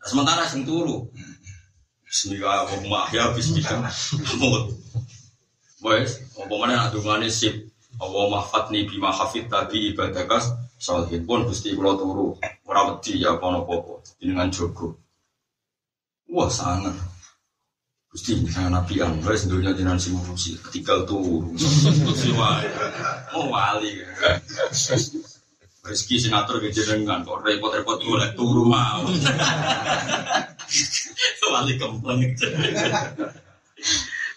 [0.00, 1.08] Nah, sementara sing turu.
[2.08, 3.12] Bismillahirrahmanirrahim.
[3.12, 3.92] Ya bismillah.
[5.84, 7.68] Boys, apa mana nak dungane sip.
[8.00, 12.40] Allah mahfatni bima hafid tadi ibadakas salihin pun gusti kula turu.
[12.64, 14.00] Ora wedi ya apa-apa.
[14.16, 14.96] Dengan jogo.
[16.32, 16.96] Wah sangat.
[18.08, 22.64] Gusti, saya nabi an, guys, dunia jenengan sing ngurusi, ketika tuh, Gusti wae.
[23.36, 24.00] Oh wali.
[25.88, 29.08] Rezeki sing ngatur ke jenengan kok repot-repot golek turu mau.
[31.48, 32.20] wali kempleng.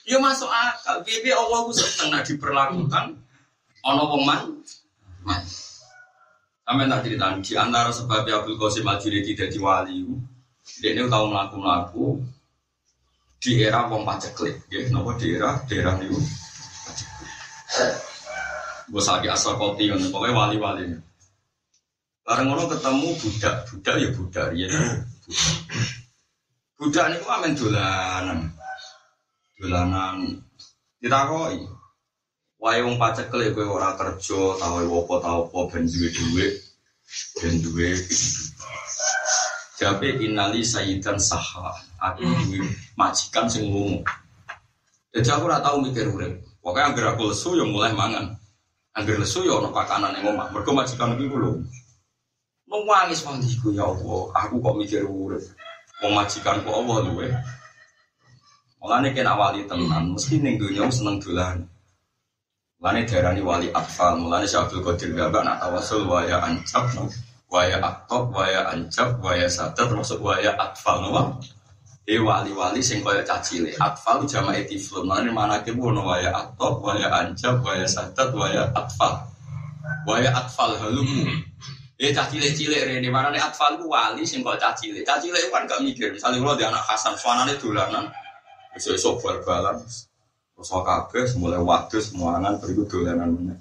[0.07, 1.03] Ya masuk akal.
[1.03, 3.19] Piye Allah ku seneng nek diperlakukan
[3.83, 4.63] ana wong man.
[5.27, 5.43] Man.
[6.63, 10.07] Sampai tak cerita di antara sebab Abdul Qasim Al-Jilidi jadi wali.
[10.79, 12.23] Dia ini tahu melaku-melaku
[13.41, 16.21] di era wong paceklik ya nopo di era daerah niku
[18.91, 20.93] gue lagi asal kopi pokoknya wali-wali
[22.31, 24.71] bareng ngono ketemu budak budak ya budak ya
[26.79, 28.39] budak niku amen dolanan
[29.59, 30.39] dolanan
[31.03, 31.59] ditakoi
[32.55, 36.47] wae wong paceklik kowe ora kerja tau apa tau apa ben duwe duwe
[37.35, 37.99] ben duwe
[39.81, 41.73] Jabe inali sayyidan saha.
[41.97, 44.05] Aku duwe majikan sing lunga.
[45.09, 46.37] Jadi aku ora tau mikir urip.
[46.61, 48.29] Pokoke anggere aku lesu ya mulai mangan.
[48.93, 50.53] Anggere lesu ya ana pakanan ning omah.
[50.53, 51.51] Mergo majikan iki ku lho.
[52.71, 55.43] Nangis mandiku ya Allah, aku kok mikir urip.
[55.99, 57.27] Wong majikanku Allah luwe.
[58.79, 60.55] Mulane kena wali tenan, mesti ning
[60.87, 61.67] seneng dolan.
[62.79, 66.87] Mulane diarani wali atfal, mulane Syekh Abdul Qadir Gabak nak tawasul wa ya ancap
[67.51, 71.43] waya aktok, waya ancap, waya sadar, termasuk waya atfal, nopo.
[72.07, 75.05] Eh wali-wali sing kaya cacile, atfal jama etiflum.
[75.05, 79.27] Mana ini mana kibu no waya aktok, waya ancap, waya sadar, waya atfal,
[80.07, 81.27] waya atfal halumu.
[82.01, 83.09] Eh cacile cile rene.
[83.13, 85.05] Mana nih atfal ku wali sing kaya cacile.
[85.05, 86.09] Cacile kan gak mikir.
[86.09, 88.09] Misalnya kalau di anak Hasan, suanane dolanan,
[88.73, 89.77] besok esok bal-balan,
[90.57, 93.53] terus kabeh, mulai waktu semuangan beriku dolanan mana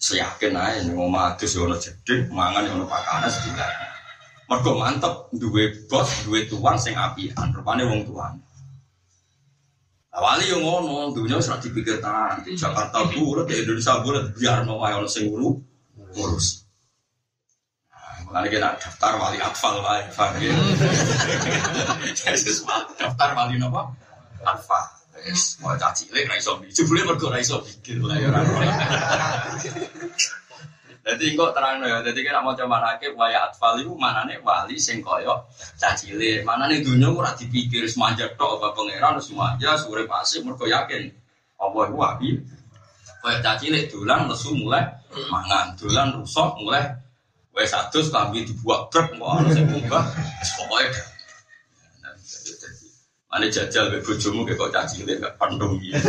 [0.00, 3.68] seyakin aja nih mau adus ya ono jeding mangan ya ono pakanan sedikit
[4.48, 7.52] mergo mantep duwe bos duwe tuan sing apian.
[7.52, 8.40] Rupane wong tuan
[10.16, 14.80] awali yang ngono dunia sudah dipikir tangan di Jakarta bulat di Indonesia bulat biar mau
[14.88, 16.64] ayo sing ngurus
[18.30, 20.54] Makanya kita daftar wali atfal lah, paham ya?
[23.02, 23.90] daftar wali nopo?
[24.46, 24.86] Atfal.
[25.20, 28.40] Wes, mau caci lek ra iso bikin, boleh mergo ra iso lah ya ora.
[31.04, 34.80] Jadi kok terang ya, jadi kita mau coba nakib waya atfal itu mana nih wali
[34.80, 35.44] sing koyo
[35.76, 41.12] cacile, mana nih dunia ora dipikir semanja tok apa pangeran semanja sore pasif mergo yakin
[41.60, 42.28] Allah itu wabi.
[43.20, 44.86] Koyo cacile dolan lesu mulai
[45.28, 47.09] mangan, dolan rusak mulai
[47.54, 50.04] wes adus kambing dibuat truk mau ana sing munggah,
[50.56, 51.02] pokoknya
[53.30, 55.94] Mana jajal be bojomu kok caci cilik gak pandung gitu.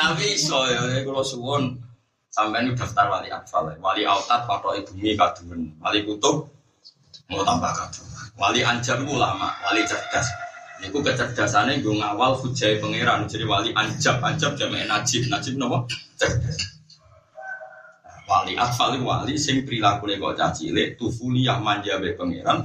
[0.00, 1.76] Tapi iso ya kalau suwon
[2.32, 6.48] sampean daftar wali atfal, wali autat patok ibumi kadungen, wali kutub
[7.28, 8.08] mau tambah kadung.
[8.40, 10.24] Wali anjam ulama, wali cerdas.
[10.80, 13.28] Iku kecerdasannya gue ngawal hujai pangeran.
[13.28, 15.84] Jadi wali anjab, anjab jamak najib, najib nopo
[16.16, 16.79] cerdas.
[18.30, 22.62] Wali atfal wali sing perilaku kok caci cilik, tufuliah manja be pangeran.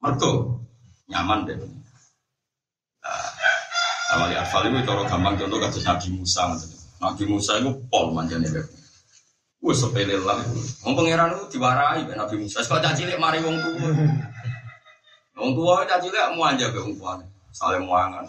[0.00, 0.64] Mergo
[1.12, 1.56] nyaman deh.
[4.06, 6.48] Nah, wali asal itu cara gampang contoh kasus Nabi Musa.
[6.96, 8.64] Nabi Musa itu pol manjane beb.
[9.60, 10.40] Wes sepele lah.
[10.80, 12.64] Wong pangeran itu diwarai Nabi Musa.
[12.64, 13.90] Sekali caci cilik mari wong tua.
[15.36, 17.20] Wong tua caci cilik mau aja be wong.
[17.52, 18.24] Saling muangan.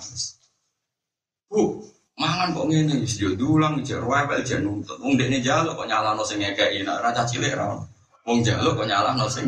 [1.48, 1.80] Bu,
[2.18, 4.98] mangan kok ngene wis yo dulang jek rewel jek nuntut.
[4.98, 7.78] Wong dekne jaluk kok nyalano sing ngekeki nek ra caci cilik ra.
[8.26, 9.46] Wong jaluk kok nyalano sing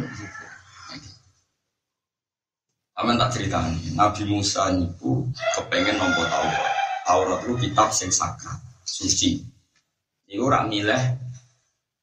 [3.00, 5.24] Aman tak cerita nih, Nabi Musa itu
[5.56, 6.68] kepengen nombor Taurat.
[7.08, 9.40] Taurat itu kitab sing sakral, suci.
[10.28, 11.00] Iku rak milih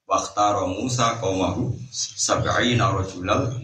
[0.08, 3.60] Waktaro Musa kaumahu sab'ina rajulal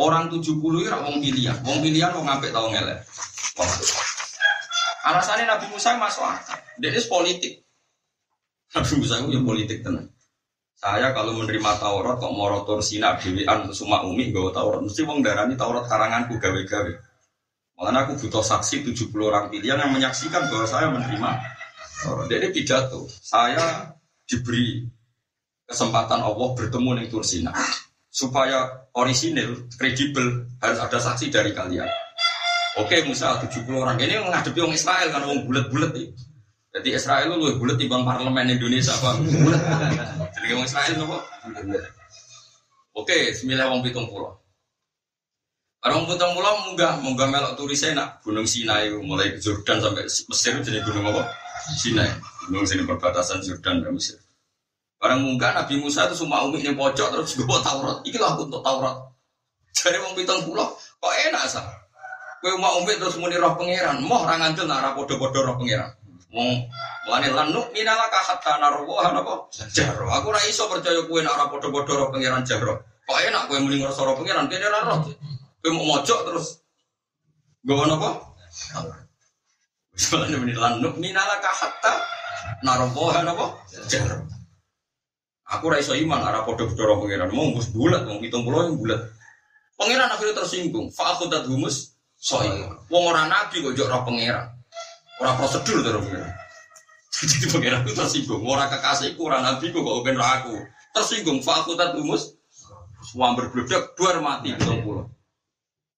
[0.00, 3.04] Orang 70 itu wong pilihan, wong pilihan wong ngapik tau ngelek.
[5.04, 6.56] Alasannya Nabi Musa masuk akal.
[6.80, 7.52] Dia ini politik.
[8.72, 10.08] Nabi Musa itu ya politik tenang.
[10.74, 15.22] Saya kalau menerima Taurat kok mau rotor sina dewean semua umi gak Taurat mesti wong
[15.22, 16.92] darani Taurat karanganku gawe-gawe.
[17.74, 21.30] Malah aku butuh saksi 70 orang pilihan yang menyaksikan bahwa saya menerima
[22.02, 22.26] Taurat.
[22.26, 23.92] Jadi pidato, saya
[24.26, 24.82] diberi
[25.64, 27.52] kesempatan Allah bertemu dengan Tursina
[28.14, 32.03] supaya orisinil, kredibel harus ada saksi dari kalian.
[32.74, 36.10] Oke, Musa 70 orang ini menghadapi orang Israel kan orang bulat-bulat nih.
[36.74, 39.14] Jadi Israel lu lebih bulat bang parlemen Indonesia apa?
[39.22, 39.62] Bulat.
[40.34, 41.18] Jadi orang Israel nopo?
[42.98, 44.34] Oke, sembilan orang pitung pulau.
[45.86, 48.26] Orang pitung pulau munggah, munggah melok turis enak.
[48.26, 51.30] Gunung Sinai mulai Jordan sampai Mesir jadi gunung apa?
[51.78, 52.10] Sinai.
[52.50, 54.18] Gunung sini perbatasan Jordan dan Mesir.
[54.98, 58.02] Barang munggah Nabi Musa itu semua umi ini pojok terus gue Taurat.
[58.02, 58.98] Iki lah untuk Taurat.
[59.74, 61.66] Jadi wong pitung pulau kok enak sah.
[62.44, 64.04] Kue mau umi terus muni roh pangeran.
[64.04, 65.96] Moh orang ngantil nara podo-podo roh pangeran.
[66.28, 66.68] Wong
[67.08, 70.12] mulane lanu minalaka hatta narwa napa jahro.
[70.12, 72.84] Aku ora iso percaya kowe nek ora padha-padha roh pangeran jahro.
[73.08, 75.08] Kok enak kowe muni ngrasa roh pangeran kene ora roh.
[75.64, 76.60] Kowe mau mojok terus
[77.64, 78.10] nggawa napa?
[79.96, 81.92] Wis mulane muni lanu minalaka hatta
[82.60, 83.56] narwa napa
[83.88, 84.20] jahro.
[85.48, 87.32] Aku ora iso iman ora padha-padha roh pangeran.
[87.32, 89.00] Mau mus bulat wong 70 yang bulat.
[89.80, 90.92] Pangeran akhirnya tersinggung.
[90.92, 91.93] Fa'akhudat humus
[92.24, 92.48] soi.
[92.88, 94.48] Wong ora nabi kok jok roh pangeran.
[95.20, 96.32] Ora prosedur terus pangeran.
[97.20, 98.42] Jadi pangeran itu tersinggung.
[98.48, 100.56] Ora kekasihku, ora nabi kok kok ben aku.
[100.96, 101.44] Tersinggung.
[101.44, 102.32] Fa'akhudat humus.
[103.12, 104.80] Wong berbledak dua mati 70.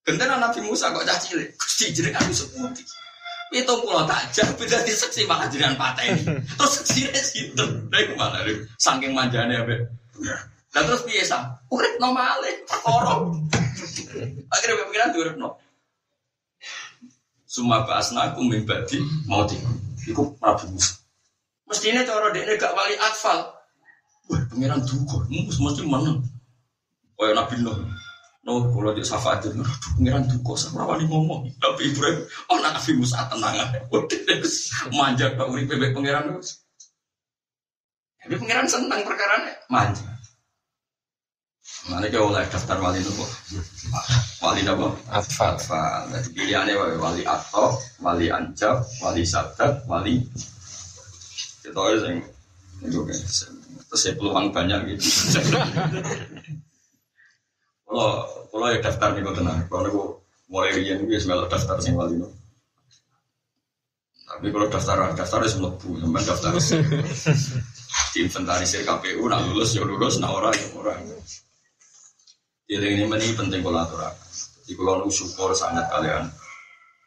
[0.03, 1.55] Gentena Nabi Musa kok cah cilik.
[1.55, 2.83] Gusti jeneng aku seputi.
[3.47, 6.19] itu pulau tajam beda di seksi malah jenengan pateni
[6.59, 9.87] terus seksi situ dari mana dari saking manjane apa
[10.75, 13.23] dan terus biasa urip normale perkara
[14.51, 15.55] akhirnya pikiran urip no
[17.57, 19.57] semua bahasna aku mimbadi mau di
[20.05, 21.01] iku Prabu Musa.
[21.65, 23.49] Mestinya cara dia gak wali atfal.
[24.29, 26.21] Wah pengiran duga mus mesti menang
[27.17, 27.81] Kaya Nabi Nuh.
[28.45, 29.67] No, kalau di syafaat itu, aduh,
[29.99, 31.51] pengiran duko, saya rawani ngomong.
[31.59, 33.83] Tapi Ibrahim, oh, Nabi Musa tenang aja.
[34.95, 36.39] Manja, Pak Uri, bebek pengiran.
[38.23, 39.35] Tapi pengiran senang perkara
[39.67, 40.16] manja.
[41.87, 43.11] Mana kau oleh daftar wali itu
[44.43, 44.87] Wali apa?
[45.07, 45.55] Atfal.
[45.55, 46.01] Atfal.
[46.11, 50.19] Jadi pilihannya wali atau, wali anjab, wali sadat, wali.
[51.63, 52.19] Kita aja yang
[52.83, 53.19] itu kan.
[53.87, 55.07] Terus ya peluang banyak gitu.
[57.87, 59.63] Kalau kalau ya daftar nih tenang.
[59.71, 60.03] Kalau aku
[60.51, 62.27] mulai rian gue semelok daftar sing wali no.
[64.27, 66.51] Tapi kalau daftar daftar itu melebu, sampai daftar
[68.11, 70.99] di inventarisir KPU, nak lulus ya lulus, nak orang ya orang.
[72.67, 74.67] Jadi ini ini penting kolaborasi.
[74.67, 76.27] Jadi kalau syukur sangat kalian.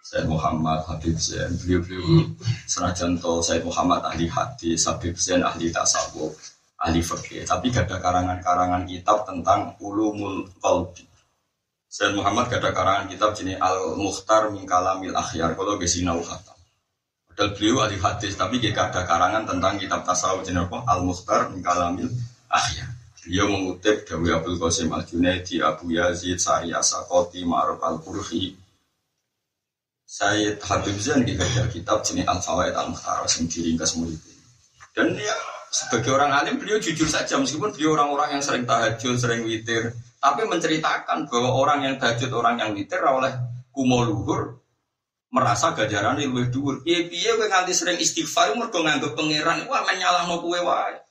[0.01, 2.33] Said Muhammad Habib Zain beliau-beliau.
[2.65, 6.33] Senajan to Said Muhammad ahli hadis Habib Zain ahli tasawuf
[6.81, 11.05] ahli fikih tapi gak ada karangan-karangan kitab tentang ulumul qalbi.
[11.93, 15.53] Said Muhammad gak ada karangan kitab jenis Al Mukhtar min Kalamil Akhyar.
[15.53, 20.73] Kalau gak sinau padahal beliau ahli hadis tapi gak ada karangan tentang kitab tasawuf jenis
[20.73, 20.89] apa?
[20.89, 22.09] Al Mukhtar min Kalamil
[22.49, 28.57] Akhyar Beliau mengutip Dawi Abdul Qasim Al Junaidi, Abu Yazid, Sari Asakoti, Ma'ruf Al Qurhi.
[30.09, 34.19] Sayyid Habib Zain digajar kitab jenis Al Fawaid Al Mukhtar yang diringkas murid.
[34.97, 35.37] Dan ya
[35.71, 40.43] sebagai orang alim beliau jujur saja meskipun beliau orang-orang yang sering tahajud, sering witir, tapi
[40.51, 43.31] menceritakan bahwa orang yang tahajud, orang yang witir oleh
[43.71, 44.59] kumo luhur
[45.31, 46.83] merasa gajaran lebih dhuwur.
[46.83, 51.10] Piye-piye kowe nganti sering istighfar mergo nganggep pangeran wah menyalahno kowe wae.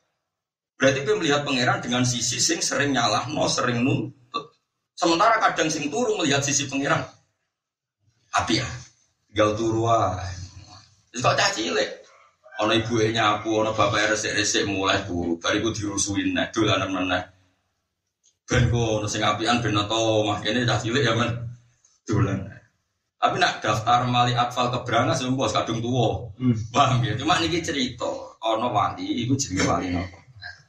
[0.80, 4.56] Berarti gue melihat pangeran dengan sisi sing sering nyalah, no sering nuntut.
[4.96, 7.04] Sementara kadang sing turu melihat sisi pangeran.
[8.32, 8.68] Api ya,
[9.36, 9.84] gal turu
[11.12, 11.90] Terus kok caci cilik.
[12.64, 15.36] Ono ibu nyapu, ono bapak resik-resik mulai turu.
[15.36, 17.24] Bariku dirusuin nek dolanan meneh.
[18.48, 21.32] Ben kok ono sing apian ben to makene cah cilik ya men
[22.08, 22.40] dolan.
[23.20, 26.24] Tapi nak daftar mali atfal keberangan bos kadung tuwa.
[26.40, 26.56] Hmm.
[26.72, 27.20] Paham ya?
[27.20, 28.08] Cuma niki cerita,
[28.40, 30.19] ono wali iku jenenge wali nopo.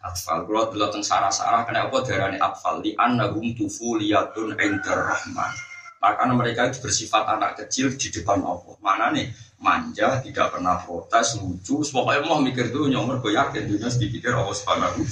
[0.00, 0.48] Atfal.
[0.48, 2.80] Kalau dulu tentang sarah-sarah kena apa darani atfal?
[2.80, 5.52] Di annahum tufuliyatun indar rahman.
[6.00, 8.76] Maka mereka itu bersifat anak kecil di depan Allah.
[8.80, 9.28] Mana nih?
[9.60, 11.84] Manja tidak pernah protes lucu.
[11.84, 15.04] Pokoknya mau mikir tuh nyomor gue yakin dunia sedikit Allah subhanahu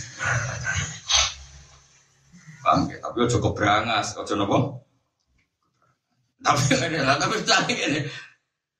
[2.68, 4.58] bang tapi cukup berangas ojo nopo?
[6.44, 6.76] Tapi
[7.22, 8.00] tapi tadi ini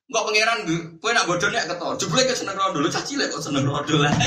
[0.09, 0.59] Enggak pangeran
[0.97, 1.93] kue nak bodoh nek ketor.
[2.01, 4.09] Jebule ke seneng rondo, lu caci lek kok seneng rondo lah.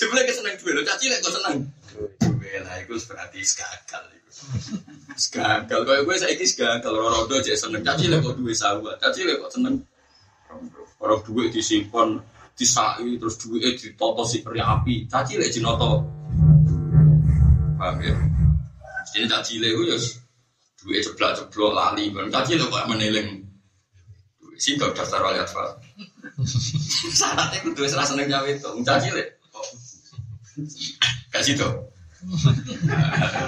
[0.00, 1.68] Jebule ke seneng duwe, lu caci lek kok seneng.
[2.24, 4.30] Duwe lah iku berarti gagal iku.
[5.28, 7.84] Gagal, kaya gue saya kis gagal, rodo aja seneng.
[7.84, 9.76] Caci lek kok duwe sahabat, caci lek kok seneng.
[10.96, 12.16] Orang duit disimpan,
[12.56, 15.04] disai, terus duitnya ditoto si peri api.
[15.04, 16.00] Caci lek jinoto.
[17.76, 18.16] Paham ya?
[19.12, 20.00] Jadi caci lek gue ya
[20.78, 23.28] duit ceblok lali, kan caci lek kok meneleng.
[24.58, 25.78] Sih gak daftar wali atfal.
[27.14, 28.70] Syaratnya kudu wis ra seneng nyawe itu.
[28.82, 29.38] Caci lek.
[31.30, 31.72] Kasih tuh.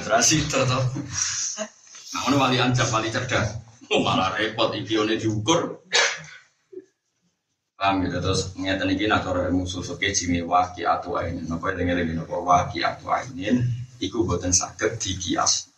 [0.07, 0.59] Terus itu.
[0.62, 3.59] Nah, ini wali anjab, wali cerdas.
[3.91, 5.83] Oh, malah repot, ikione diukur.
[7.74, 11.49] Paham gitu, terus ngeten iki nak cara ilmu susuke jimi waki atu ainin.
[11.49, 13.66] Napa dengar lagi napa waki atu ainin
[13.99, 15.70] iku boten saged dikias.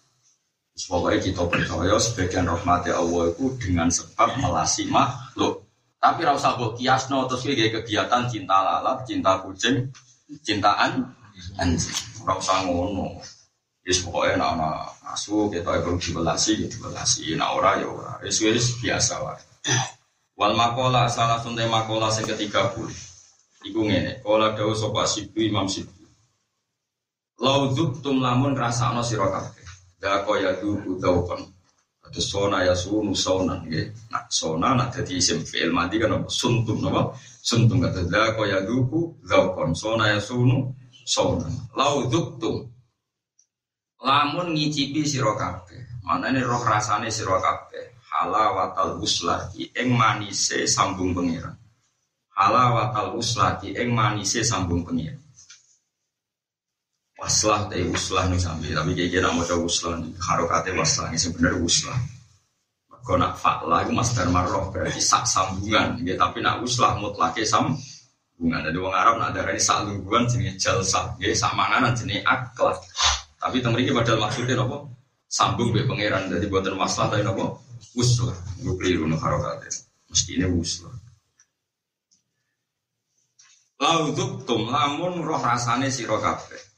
[0.89, 5.63] Pokoknya kita percaya sebagian rahmati Allah itu dengan sebab melasi makhluk.
[6.03, 9.95] Tapi rasa mbok kiasno terus kayak kegiatan cinta lalat, cinta kucing,
[10.43, 11.15] cintaan
[11.61, 11.95] anjing.
[12.27, 13.23] Ora usah ngono.
[13.83, 14.71] Pokoke nek ana
[15.11, 18.13] asu kita perlu dibelasi ya dibelasi, nek ora ya ora.
[18.23, 19.43] Wis wis biasa wae.
[20.39, 22.95] Wal makola salah suntai makola sing ketiga puluh.
[23.63, 25.91] Iku ngene, kola dawuh sapa sibu Imam Sibu.
[27.43, 29.62] Lau tum lamun rasakno sira kabeh.
[30.03, 31.47] Da kaya duku daukon.
[32.11, 33.87] Terus sona ya sunu nggih.
[34.11, 36.27] Nah, sona nak dadi isim fi'il mati kan apa?
[36.27, 37.15] Suntum napa?
[37.41, 39.71] Suntum kata da kaya duku daukon.
[39.79, 40.75] Sona ya sunu
[41.07, 41.55] sonan.
[41.79, 42.67] Lau tum
[44.03, 46.03] lamun ngicipi sira kabeh.
[46.03, 51.57] Manane roh rasane sira kabeh halawatal uslati ing manise sambung pengiran
[52.37, 55.22] halawatal uslati ing manise sambung pengiran
[57.23, 58.75] waslah teh uslah nih sambil.
[58.75, 61.99] Tapi kayak kira mau coba uslah nih harokate waslah ini sebenarnya uslah.
[63.03, 65.99] Kau nak fakla itu mas marroh berarti sak sambungan.
[66.03, 68.63] Ya, tapi nak uslah mutlake sambungan.
[68.67, 72.79] Jadi orang Arab nak ada ini sak lungguan jenis jalsa ya sak manganan jenis akhlak.
[73.39, 74.77] Tapi temen ini padahal maksudnya apa
[75.31, 76.27] sambung be pangeran.
[76.27, 77.55] Jadi buatan masalah tapi apa
[77.95, 78.35] uslah.
[78.63, 79.71] Gue keliru no harokatnya.
[80.11, 80.95] Mesti ini uslah.
[83.83, 86.72] Lauduk tum lamun roh rasane siro kabeh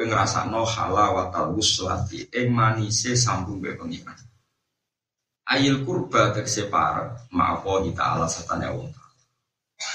[0.00, 4.16] kowe ngrasakno halawatal uslati ing manise sambung be pengiran.
[5.44, 8.96] Ayil kurba tegese parek maapa kita ala satane Allah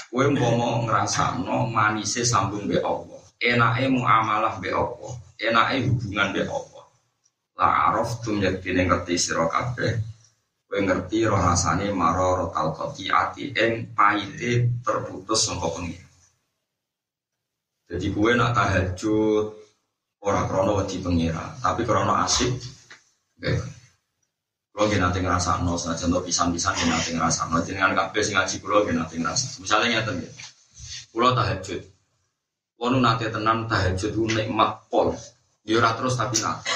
[0.06, 5.10] kowe umpama ngrasakno manise sambung be Allah enake muamalah be Allah
[5.42, 6.84] enake hubungan be Allah.
[7.58, 9.90] La araf tum yaktine ngerti sira kabeh.
[10.70, 16.14] Kowe ngerti roh rasane maror tal ati ing paite terputus sangka pengiran.
[17.90, 19.65] Jadi kue nak tahajud
[20.26, 22.50] orang krono wedi pengira, tapi krono asik.
[24.76, 24.98] Oke.
[25.00, 27.62] Nanti ngerasa no, saja contoh pisang-pisang gak nanti ngerasa no.
[27.64, 29.62] Dengan kafe sing ngaji kulo gak nanti ngerasa.
[29.62, 30.30] Misalnya nyata ya,
[31.14, 31.80] kulo tahajud.
[32.76, 35.16] Kulo nanti tenang tahajud itu nikmat pol.
[35.64, 36.68] Dia terus tapi nanti.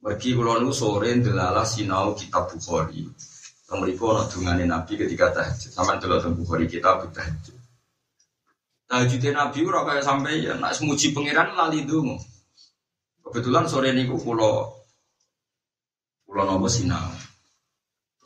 [0.00, 3.04] Bagi kulo nu sore delala sinau kitab bukhari.
[3.72, 5.70] Ono dungane Nabi ketika tahajud.
[5.72, 7.61] Sama dulu tentang bukhari kitab tahajud.
[8.92, 12.20] Tahajudnya Nabi ora sampai ya nak semuji pangeran lali dungu.
[13.24, 14.68] Kebetulan sore niku pulau
[16.28, 17.08] pulau nopo sinau.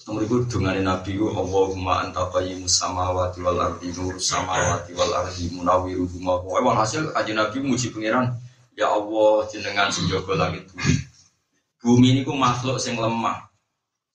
[0.07, 5.55] Nomor itu dengan Nabi ku Allahumma anta qayyimus samawati wal ardi nur samawati wal ardi
[5.55, 6.43] munawiruhuma.
[6.43, 8.35] Pokoke hasil aja Nabi muji pangeran.
[8.75, 10.95] Ya Allah jenengan sing jaga langit bumi.
[11.79, 13.47] Bumi niku makhluk sing lemah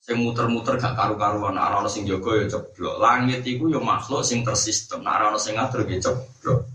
[0.02, 1.54] sing muter-muter gak karu-karuan.
[1.54, 2.98] Nek ana sing jaga ya ceblok.
[2.98, 5.06] Langit iku ya makhluk sing tersistem.
[5.06, 6.66] Nek ana sing ngatur ya ceblok.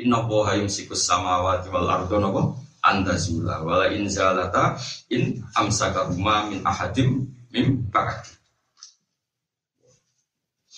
[0.00, 2.56] Inna allaha yumsikus samawati wal arda napa?
[2.80, 3.60] Andazula.
[3.60, 4.80] Wala in zalata
[5.12, 8.32] in amsakahuma min ahadim mim ba'di.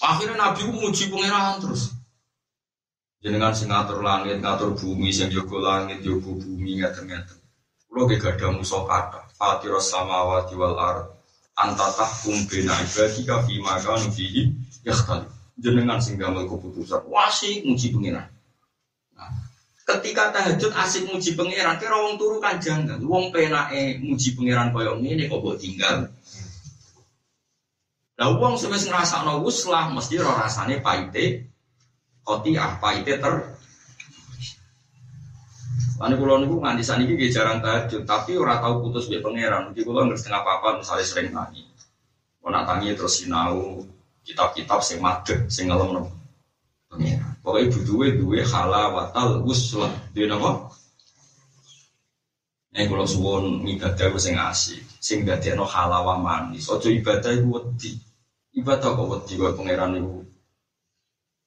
[0.03, 1.95] Akhirnya nabi muji pangeran terus.
[3.23, 7.39] Jenengan sing ngatur langit ngatur bumi sing jaga langit jaga bumi ngaten-ngaten.
[7.87, 11.22] Kula ge gadah musa kata fatiros samawati wal ardh
[11.57, 14.53] antatah kumbena ibadi kafi maka nufihi
[14.85, 15.29] yakhtali
[15.61, 17.05] jenengan sing gamel keputusan.
[17.07, 18.27] Wasik muji pengiran.
[19.15, 19.31] Nah,
[19.85, 22.59] ketika tahajud asik muji pengiran kira wong turu kan?
[23.05, 26.11] Wong penake muji pengiran koyo ngene kok mbok tinggal?
[28.17, 31.49] Lah wong sing ngrasakno wuslah mesti ora rasane paite
[32.23, 33.35] koti ah paite ter
[36.03, 39.71] Lalu kulo niku nganti saat ini jarang tahajud, tapi orang tahu putus be pangeran.
[39.71, 41.71] Jadi kulo nggak setengah apa misalnya sering nangis.
[42.43, 43.87] Mau tangi terus sinau
[44.27, 46.11] kitab-kitab sing madeg, sing ngelem nopo
[46.91, 47.39] pangeran.
[47.39, 49.95] Pokoknya butuhe duwe halawatal uslah.
[50.11, 50.75] Dia nopo?
[52.75, 56.67] Nek kulo suwon ibadah sing asik, sing dadekno halawa manis.
[56.67, 57.95] Ojo ibadah iku wedi.
[58.59, 60.27] Ibadah kok wedi kok pangeran iku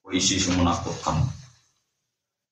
[0.00, 1.44] polisi sing menakutkan.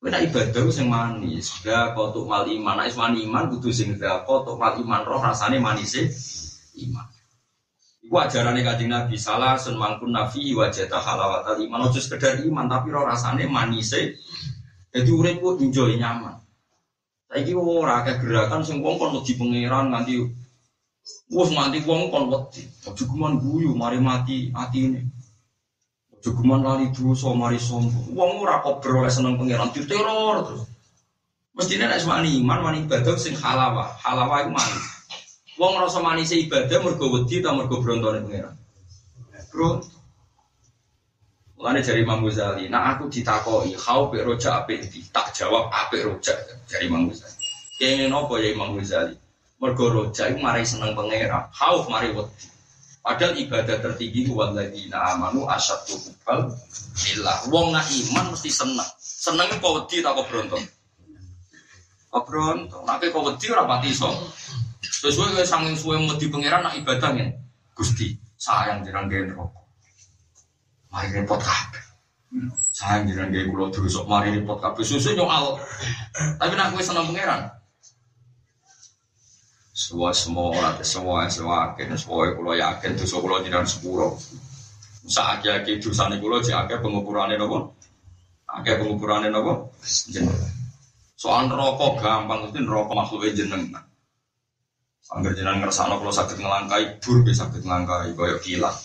[0.05, 4.61] Nek ibadah sing manis, dah kotuk mal iman, nek wani iman kudu sing dah kotuk
[4.61, 5.97] mal iman roh rasane manis
[6.77, 7.09] iman.
[8.05, 12.93] Iku ajarane Kanjeng Nabi salah sun mangkun nafi wajah halawatal iman ojo sekedar iman tapi
[12.93, 13.97] roh rasane manis
[14.93, 16.37] Jadi uripku enjoy nyaman.
[17.33, 20.21] Saiki ora akeh gerakan sing wong kon wedi pangeran nganti
[21.33, 22.69] wis nganti wong kon wedi.
[22.85, 23.09] Ojo
[23.41, 25.09] guyu mari mati atine.
[26.25, 28.17] Jogeman lali dosa mari sombong.
[28.17, 30.65] Wong ora kok oleh seneng pangeran diteror terus.
[31.53, 33.93] Mestine nek wani iman wani ibadah sing halawa.
[34.01, 34.85] Halawa iku manis.
[35.61, 38.57] Wong ngrasa manis ibadah mergo wedi ta mergo brontone pangeran.
[39.53, 39.85] Bro.
[41.61, 46.35] Mulane jari Imam Ghazali, nah aku ditakoki, kau pek roja apik tak jawab apik roja
[46.67, 47.37] jari Imam Ghazali.
[47.77, 49.15] Kengene nopo ya Imam Ghazali?
[49.61, 52.54] Mergo roja iku mari seneng pangeran, khauf mari wedi.
[53.05, 54.33] Padahal ibadah tertinggi
[54.89, 56.49] na amanu asyaddu kubal
[57.05, 57.37] lillah.
[57.53, 58.89] Wong nak iman mesti seneng.
[58.97, 60.65] Seneng kok wedi tak kok brontok.
[62.09, 62.81] Kok brontok.
[62.89, 64.09] Nek kok wedi ora pati iso.
[64.81, 67.37] Sesuai kowe sanging suwe wedi pangeran nak ibadah ngene.
[67.77, 69.65] Gusti, sayang jenengan gawe rokok.
[70.89, 71.85] Mari repot kabeh.
[72.73, 74.81] Sayang jenengan gawe kula dosa, mari repot kabeh.
[74.81, 75.61] Susu nyokal.
[76.41, 77.53] Tapi nak kowe seneng pangeran,
[79.75, 84.15] semua semua orang semua semua akhir semua kulo yakin tuh kulo jiran sepuro.
[85.11, 87.75] Saat yakin tuh sana kulo jadi pengukurannya nopo,
[88.47, 89.75] akeh pengukurannya nopo.
[91.19, 93.75] Soal rokok gampang itu rokok makhluknya jeneng.
[95.11, 98.77] Angger jenengan ngersakno kula saged ngelangkai bur nggih saged ngelangkai kaya kilat.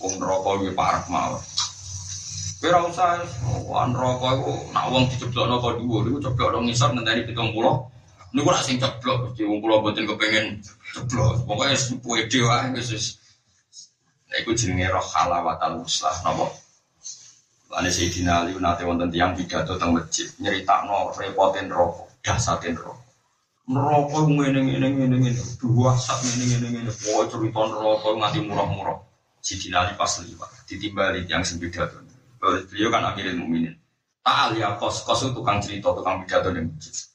[0.00, 1.40] Wong rokok iki parek mawon.
[2.58, 3.22] Kowe ora usah
[3.68, 7.97] wan rokok iku nak wong diceblokno kok dhuwur iku ceblok ngisor ngenteni 70
[8.28, 10.60] ini nak sing ceblok, di wong kula mboten kepengin
[10.92, 11.48] ceblok.
[11.48, 11.72] Pokoke
[12.04, 13.06] pede wae wis wis.
[14.28, 16.52] Nah iku jenenge roh halawatal muslah napa?
[17.72, 23.00] Lane Sayyidina Ali nate wonten tiyang pidato teng masjid nyeritakno repoten rokok, dasaten rokok.
[23.68, 25.40] Neraka ngene ngene ngene ngene,
[25.96, 26.90] sak ngene ngene ngene.
[26.92, 28.98] Pokoke cerita neraka nganti murah-murah.
[29.40, 31.56] Sayyidina Ali pas liwat ditimbali yang sing.
[31.60, 33.72] Beliau kan akhirnya mukminin.
[34.20, 37.07] Ta'al ya kos, kos itu tukang cerita, tukang pidato di masjid.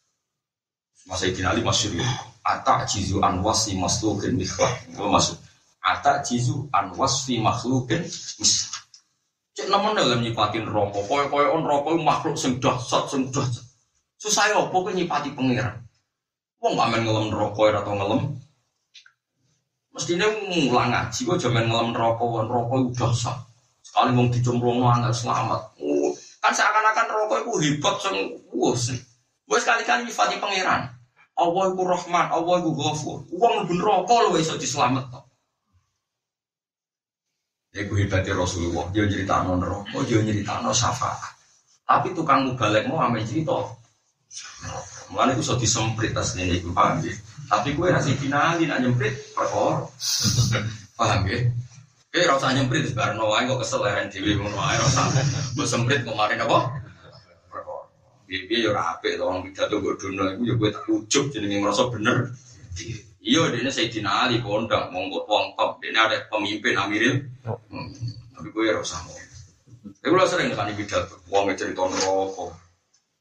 [1.03, 1.99] Masa Ibn Ali masyur.
[2.43, 4.71] Atak jizu an wasfi makhlukin mikhlah.
[4.91, 5.39] Gue masuk.
[5.83, 8.03] Atak jizu an wasfi makhlukin.
[9.53, 11.07] Cek nemen dalam nyipatin rokok.
[11.07, 13.63] Koy-koy on rokok makhluk sing dahsyat, sing dahsyat.
[14.19, 15.83] Susah ya apa nyipati pangeran.
[16.63, 18.39] Wong main ngelem rokok atau ngelem.
[19.93, 23.37] Mestinya ngulang ngaji kok jaman ngelem rokok, rokok udah sah.
[23.83, 25.61] Sekali mau dicemplung nggak selamat.
[25.83, 28.15] Oh, kan seakan-akan rokok itu hebat sing
[28.79, 28.99] sih.
[29.53, 30.89] Gue sekali-kali nyifati pangeran.
[31.37, 33.21] Allah itu rahman, Allah itu ghafur.
[33.37, 35.13] Uang lebih rokok lo bisa diselamat.
[37.77, 38.89] Ya gue hebatnya Rasulullah.
[38.89, 41.37] Dia cerita non rokok, dia cerita non syafaat.
[41.85, 43.77] Tapi tukang mubalek mau ame cerita.
[45.13, 47.13] Mulai itu so disemprit aslinya itu paham ya.
[47.45, 49.85] Tapi gue nasi finali nak nyemprit perkor.
[50.97, 51.45] paham ya.
[52.09, 55.13] Eh rasa nyemprit sebarang nawain kok kesel ya dewi mau nawain rasa.
[55.53, 56.82] Gue semprit kemarin apa?
[58.33, 62.33] Bibi ya rapi, orang pidato gue dunia itu ya gue tak ujuk jadi ngerasa bener.
[63.21, 67.29] Iya, dia saya dinali kondang, monggo uang top, dia ada pemimpin Amiril.
[67.45, 67.93] Hmm.
[68.33, 69.13] Tapi gue ya rasa mau.
[70.01, 72.57] Tapi gue sering kan pidato, uang cerita rokok.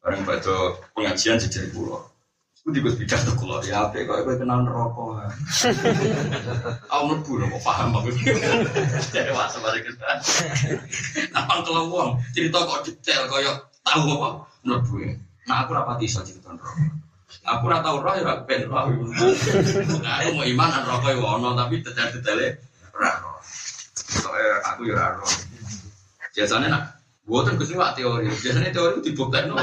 [0.01, 2.09] Bareng pada pengajian jadi pulau.
[2.65, 5.29] Gue juga pidato kulo ya, apa kok gue kenal rokok.
[6.97, 8.17] Aku mlebu kok paham aku.
[9.13, 10.09] Jadi masa balik kita.
[11.37, 14.52] Apa kalau uang cerita kok detail kaya tahu apa?
[14.63, 15.09] Menurut gue.
[15.51, 16.75] Nah aku rapati iso cerita roh.
[17.43, 18.87] Aku ora tau roh ya ben roh.
[20.03, 22.49] Nah aku mau iman an rokok ono tapi detail-detailnya
[22.95, 23.11] ora.
[23.95, 25.27] Soalnya aku ya ora.
[26.33, 29.55] Biasanya nak Buatan kusni wak teori, biasanya teori itu dibuktikan no.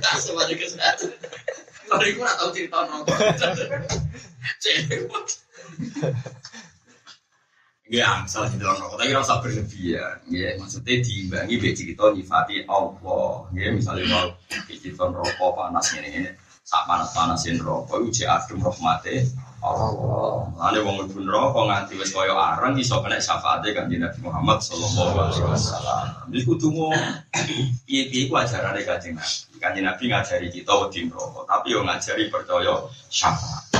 [0.00, 1.12] Tak semuanya kesehatan.
[1.84, 3.20] Teori gue gak tau cerita rokok.
[4.64, 5.04] Cewek.
[7.84, 10.16] Ya, salah di dalam rokok, tapi rasa berlebihan.
[10.32, 13.44] Ya, maksudnya diimbangi be cerita nyifati Allah.
[13.52, 14.28] Ya, misalnya kalau
[14.72, 16.30] cerita rokok panas ini ini,
[16.64, 19.28] sak panas panasin rokok, uji adem rahmati
[19.60, 20.48] Allah.
[20.56, 25.16] Lalu wong mlebu rokok nganti wis kaya areng iso kena syafaate Kanjeng Nabi Muhammad sallallahu
[25.20, 26.04] alaihi wasallam.
[26.32, 26.88] Iki kudu mau
[27.84, 29.60] piye-piye ku ajarane Kanjeng Nabi.
[29.60, 32.80] Kanjeng Nabi ngajari kita wedi rokok, tapi yo ngajari percaya
[33.12, 33.73] syafaat.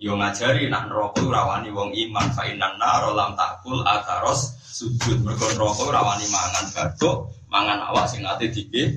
[0.00, 5.44] Yo ngajari nak neraka rawani wong iman fa innan nar lam takul ataros sujud mergo
[5.52, 8.96] neraka rawani mangan batuk, mangan awak sing ate dike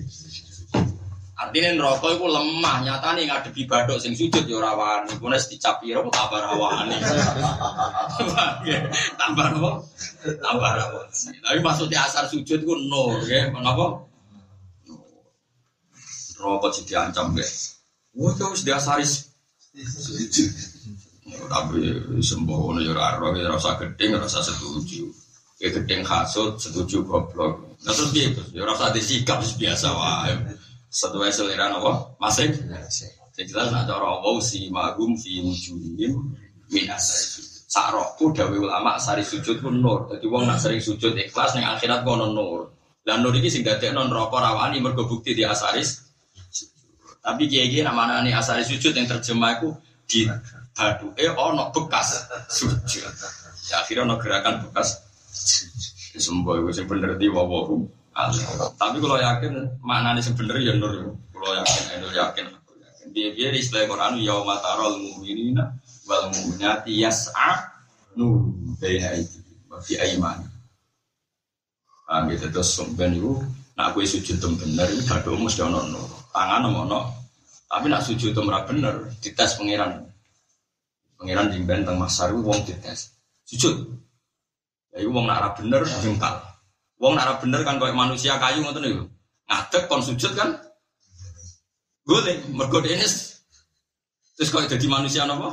[1.34, 5.12] Artinya neraka itu lemah, nyata nih ngadepi badok sing sujud ya ora wani.
[5.20, 6.96] Kuwi nek dicapi ora tambah rawani.
[9.20, 9.72] tambah apa?
[10.24, 11.36] Tambah rawani.
[11.44, 13.52] Tapi maksudnya asar sujud ku nur, ya.
[13.52, 14.08] Kenapa?
[16.40, 17.44] Neraka sing diancam, ya.
[18.14, 19.04] Wah, harus diasari
[21.50, 21.82] Tapi
[22.22, 25.10] sembuh ya ora ora ya rasa gedeng, rasa setuju.
[25.58, 27.78] Ya gedeng hasut, setuju goblok.
[27.82, 28.30] Nah terus piye?
[28.54, 30.34] Ya rasa disikap biasa wae.
[30.94, 32.54] Satu selera nopo masih.
[33.34, 36.14] Yang jelas nak cara Allah si magum fi wujudihim
[36.70, 40.06] min asari Sarokku dawe ulama sari sujud pun nur.
[40.06, 42.70] Jadi wong nak sering sujud ikhlas ning akhirat kono nur.
[43.02, 46.03] Dan nur iki sing dadekno neraka rawani mergo bukti di asaris.
[47.24, 49.72] Tapi kiai-kiai nama nih asaris sujud yang terjemah itu
[50.04, 50.28] di
[50.76, 53.08] badu eh ono bekas sujud.
[53.72, 55.00] Ya akhirnya ono gerakan bekas
[56.14, 58.04] sembuh itu sing bener di wawahu
[58.78, 61.18] tapi kalau yakin maknanya sebenarnya ya nur.
[61.34, 62.46] Kalau yakin, ya nur yakin.
[63.14, 65.66] Dia dia di istilah Quran ya matarol mu'minina
[66.06, 67.74] wal mu'minati yas'a
[68.14, 69.42] nur baina itu
[69.82, 70.46] fi aiman.
[72.06, 73.34] Ah gitu terus itu
[73.74, 75.82] nak aku sujud bener itu badhe mesti ono.
[76.34, 77.00] Tangan ono.
[77.70, 80.10] Tapi nak sujud tem ora bener dites pangeran.
[81.18, 83.14] Pangeran jimben teng masar wong dites.
[83.46, 83.94] Sujud.
[84.94, 86.54] Ya iku wong nak ora bener jengkal.
[87.04, 89.04] Wong nara bener kan kayak manusia kayu ngoten niku.
[89.52, 90.56] Ngadeg kon sujud kan.
[92.08, 93.04] Boleh, mergo ini
[94.34, 95.52] terus kok jadi manusia napa?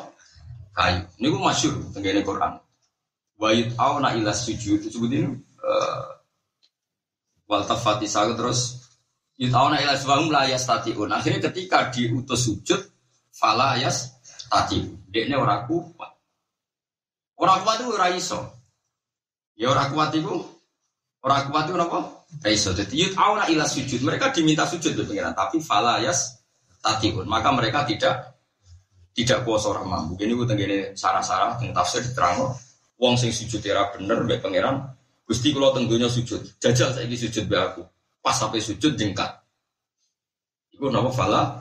[0.78, 1.02] Kayu.
[1.18, 2.54] Niku masyhur tenggene Quran.
[3.34, 5.26] Wa yut'auna ila sujud disebut ini
[5.58, 6.06] uh,
[7.50, 8.79] wal tafati terus
[9.40, 11.08] yut'auna ila sujud la yastatiun.
[11.08, 12.80] Akhirnya ketika diutus sujud
[13.32, 14.84] fala yastati.
[15.08, 16.12] Dekne ora kuat.
[17.40, 18.40] Ora kuat itu ora iso.
[19.56, 20.60] Ya ora kuat itu
[21.20, 22.00] Orang kuat itu apa?
[22.48, 22.72] Iso.
[22.72, 24.00] Jadi yut auna ila sujud.
[24.00, 25.36] Mereka diminta sujud tuh pengiran.
[25.36, 26.40] Tapi falayas
[26.80, 27.28] tatiun.
[27.28, 28.40] Maka mereka tidak
[29.12, 30.16] tidak kuasa orang mampu.
[30.16, 32.56] Ini gue tenggine sarah-sarah tentang tafsir diterang.
[32.96, 34.80] Wong sing sujud era bener be pangeran.
[35.28, 36.40] Gusti kalau tentunya sujud.
[36.56, 37.84] Jajal saya sujud be aku.
[38.20, 39.32] Pas sampai sujud jengkat.
[40.76, 41.60] Iku nama fala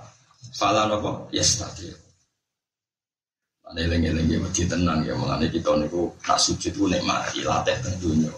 [0.55, 1.27] fala napa?
[1.31, 1.87] Yes tadi.
[3.69, 8.33] Ane lengi-lengi mesti tenang ya mulane kita niku nak sujud ku nikmati latih tentunya.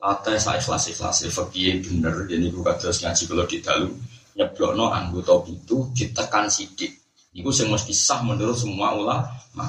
[0.00, 3.92] Latih saya ikhlas ikhlas fakir bener jadi gue terus ngaji kalau di dalam
[4.32, 6.98] nyeblono anggota itu ditekan sidik.
[7.32, 9.66] Iku sing mesti sah menurut semua ulama.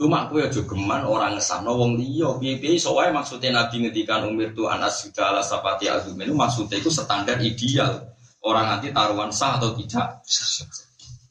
[0.00, 4.64] Cuma aku ya geman orang ngesano wong liya piye-piye soalnya maksudnya Nabi ngedikan umir tu
[4.64, 8.08] anas segala sapati azum itu maksudnya itu standar ideal.
[8.40, 10.24] Orang nanti taruhan sah atau tidak.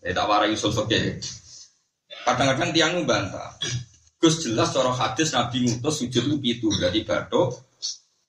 [0.05, 1.17] Ya tak warai usul fakir.
[2.21, 3.57] Kadang-kadang tiang bantah.
[4.21, 7.57] Gus jelas cara hadis Nabi ngutus sujud itu berarti batuk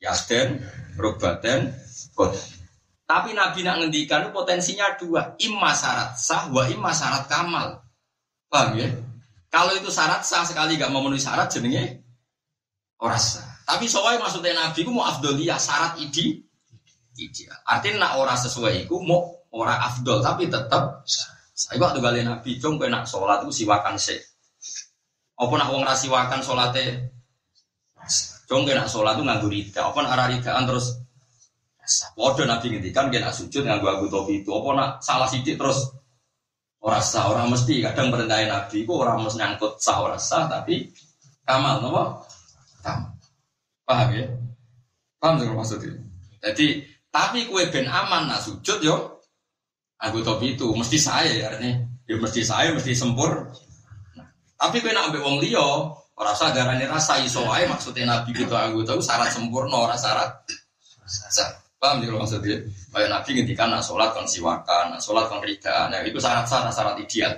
[0.00, 0.56] Yaden,
[0.96, 1.68] Robaten,
[2.16, 2.48] Kodan.
[3.04, 6.96] Tapi Nabi nak ngendikan potensinya dua, imma syarat sah, wa imma
[7.28, 7.84] kamal.
[8.48, 8.88] Paham ya?
[9.50, 10.78] Kalau itu syarat sah sekali.
[10.78, 12.06] Gak memenuhi syarat jenenge
[13.02, 13.44] orang sah.
[13.66, 16.42] Tapi soalnya maksudnya Nabi ku mau afdoliyah syarat ide
[17.18, 17.58] ideal.
[17.66, 21.02] Artinya nak orang sesuai itu mau orang afdol tapi tetap
[21.60, 24.16] saya waktu kali Nabi cung nak sholat itu siwakan se.
[25.36, 27.10] Apa nak wong rasiwakan sholatnya
[28.50, 30.98] Dong kena sholat tuh nganggu rida, apa arah ridaan terus?
[32.18, 35.86] Waduh nabi ngendikan kena sujud nganggu aku topi itu, apa nak salah sidik terus
[36.80, 40.88] orang sah orang mesti kadang perintahin nabi itu orang mesti nyangkut sah orang sah tapi
[41.44, 42.24] kamal nopo?
[42.80, 43.12] Kamal.
[43.84, 44.26] Paham ya?
[45.20, 46.10] Paham dengan maksudnya
[46.40, 49.20] jadi tapi kue ben aman nak sujud yo.
[50.00, 51.84] Aku topi itu mesti saya ya artinya.
[52.08, 53.52] Ya mesti saya mesti sempur.
[54.16, 58.92] Nah, tapi kue nak ambil wong liyo Rasa darahnya rasa iso maksudnya Nabi kita anggota
[58.92, 60.44] itu syarat sempurna ora syarat.
[61.80, 62.60] Paham ya maksudnya?
[62.92, 67.00] Kayak Nabi ketika nak sholat kon siwakan, nak sholat kon rida, nah itu syarat syarat
[67.00, 67.32] ideal.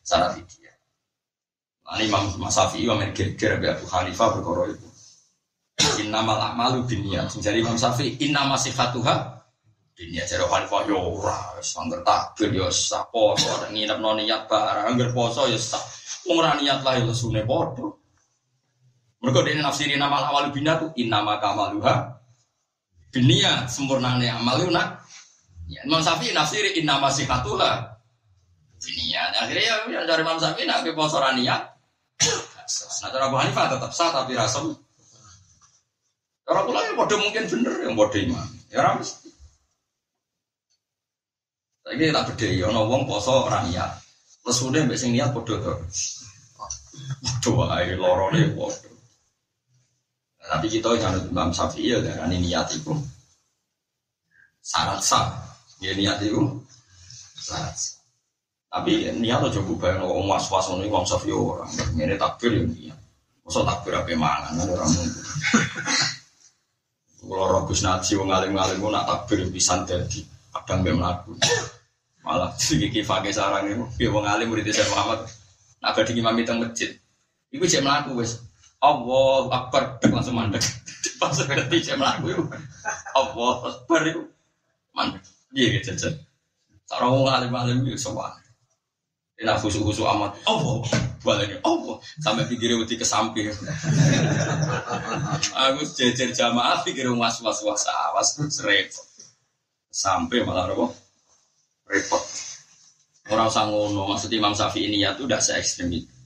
[0.00, 0.72] Syarat ideal.
[1.84, 4.88] Nah, Imam Masafi, Imam Geger, Abu Hanifah berkoro itu.
[6.00, 7.28] Inna malah malu dunia.
[7.28, 9.44] Jadi Imam Syafi'i, inna masih hatuha
[9.92, 10.24] dunia.
[10.24, 15.12] Jadi Hanifah, yo ya ora, sangger takbir, yo ya sah poso, nginep noniat barang, angger
[15.12, 15.84] poso, yo sah.
[16.24, 17.92] Wong niat lah ya sune padha.
[19.20, 22.18] Mergo dene nafsiri nama awal bina tuh innama kamaluha
[23.12, 25.04] dunia sempurnane amal itu nak.
[25.68, 28.00] Ya, Imam Syafi'i nafsiri innama sikatulah
[28.80, 29.22] dunia.
[29.36, 31.20] Akhirnya ya, ya dari Imam Syafi'i nak ke poso.
[32.98, 34.76] Nah, cara Abu Hanifah tetap sah tapi rasem.
[36.48, 38.48] Cara kula ya bodoh mungkin bener yang bodoh iman.
[38.72, 39.28] Ya ora mesti.
[41.84, 44.00] Saiki tak bedhei ana wong poso ora niat.
[44.44, 45.72] Lesune mbek niat padha to.
[47.24, 48.88] Padha wae lorone padha.
[50.48, 52.96] Tapi kita jangan Imam Syafi'i ya darani niat itu
[54.64, 55.28] syarat sah.
[55.84, 56.40] Ya niat itu
[57.36, 58.00] ikhlas.
[58.68, 61.68] Tapi niat aja bayang wong was-was ngono wong sofi orang.
[61.92, 62.98] Ngene takbir ya niat.
[63.44, 65.24] Masa takbir apa mangan kan orang mungkin.
[67.18, 70.24] Kalau roh Gus Naji wong alim-alim nak takbir pisan dadi
[70.54, 71.32] kadang mbek mlaku.
[72.24, 75.28] Malah iki fakih sarang itu, ya wong alim murid Syekh Muhammad.
[75.80, 76.92] Nak badhe imam teng masjid.
[77.52, 78.47] Iku cek mlaku wis.
[78.78, 80.62] Allah Akbar langsung mandek.
[81.18, 82.44] Pas cek mlaku iku.
[83.14, 84.22] Allah Akbar iku
[84.94, 85.22] mandek.
[85.50, 86.14] Iya gitu jajan.
[86.86, 88.32] Sarang wong alim-alim iku sowan.
[89.38, 90.34] Enak khusu-khusu amat.
[90.50, 90.82] Allah,
[91.22, 92.02] balenya Allah.
[92.18, 93.54] Sampai pikirnya uti ke samping.
[95.54, 98.34] Aku jejer jamaah pikir was was was awas
[98.66, 99.06] repot.
[99.94, 100.90] Sampai malah apa?
[101.86, 102.22] Repot.
[103.30, 106.17] Orang sangono maksud Imam Syafi'i ini ya tuh udah se ekstrim itu.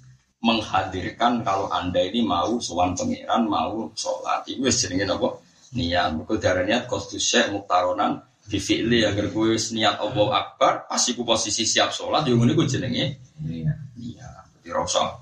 [0.43, 5.39] Menghadirkan kalau anda ini mau sowan pangeran, mau sholat, itu jenenge apa?
[5.79, 6.19] Niat.
[6.19, 11.23] Mereka darah niat kostus syekh muktaronan di fi'li agar gue niat Allah Akbar pasti ku
[11.23, 13.05] posisi siap sholat yang ini gue jenenge
[13.47, 14.29] iya iya
[14.59, 15.15] jadi rasa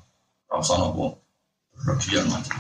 [0.49, 1.21] rasa nopo
[1.77, 2.59] berlebihan macam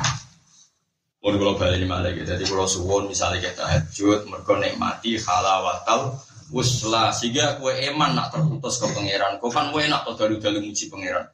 [1.20, 6.20] pun kalau balik malah gitu jadi kalau suwon misalnya kita hajut mereka nikmati halawatal
[6.52, 10.92] uslah sehingga gue eman nak terputus ke pangeran kau kan gue nak dari dalam muji
[10.92, 11.24] pangeran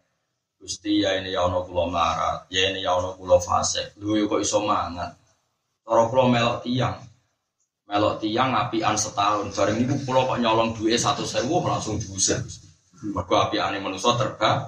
[0.66, 4.42] Gusti ya ini ya ono kulo marat ya ini ya ono kulo fase lu kok
[4.42, 5.14] iso mangan?
[5.86, 6.98] Toro kulo melok tiang.
[7.86, 9.54] Melok tiang apian setahun.
[9.54, 12.42] Bareng itu pulau kok nyolong satu sewu langsung diusir
[12.98, 14.66] mereka apian yang manusia terbang.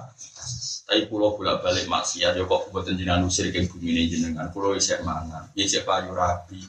[0.87, 4.47] Tapi pulau bolak balik maksiat ya kok buat jenengan usir ke bumi ini jenengan.
[4.55, 6.63] Pulau isek mangan ya isek payu rapi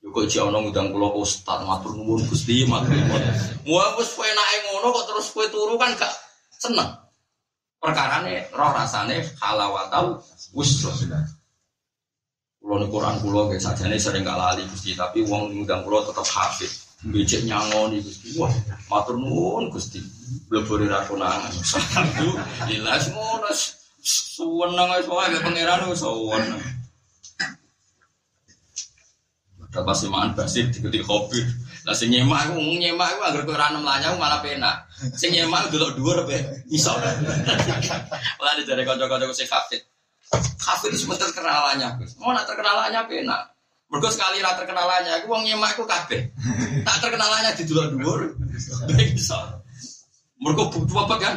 [0.00, 3.20] ya kok jauh nong udang pulau ustad matur nuwun gusti matur nuwun.
[3.68, 6.16] Mua bos kue naik ngono kok terus kue turu kan gak
[6.56, 7.03] seneng
[7.84, 10.16] perkara nih roh rasane halawatau
[10.56, 10.96] uslah
[12.64, 16.24] Kulo nih Quran kulo saja nih sering gak lali gusti, tapi uang ngundang kulo tetap
[16.24, 16.72] hafid.
[17.04, 18.48] Becek nyangoni gusti, wah
[18.88, 20.00] matur nuwun gusti.
[20.48, 21.52] Boleh rakunangan.
[21.60, 22.32] Satu,
[22.64, 23.52] jelas ngono.
[24.00, 26.64] Suwenang aja soalnya gak pangeran itu suwenang.
[29.68, 31.44] Ada pasti makan basir diketik kopi.
[31.84, 34.88] Lah sing nyemak aku nyemak aku agar kowe ra melayu malah penak.
[35.20, 36.96] Sing nyemak delok dhuwur pe iso.
[38.42, 39.84] Lah dijare kanca-kanca sing hafid.
[40.64, 43.42] Kafir itu sebentar terkenalannya, Mau nak terkenalannya enak.
[43.92, 46.32] Mereka sekali lah terkenalannya, aku uang nyemak aku kafe.
[46.82, 47.86] Tak terkenalannya di dua,
[48.90, 49.60] baik bisa.
[50.40, 51.34] Mereka butuh apa kan?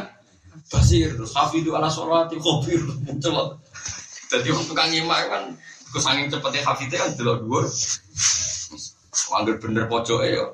[0.72, 2.82] Basir, itu ala sholat, kofir,
[3.22, 3.54] coba.
[4.32, 5.44] Jadi orang tukang nyemak kan,
[5.92, 7.62] aku saking cepetnya itu kan dua dua.
[9.34, 10.44] Angger bener pojok ya.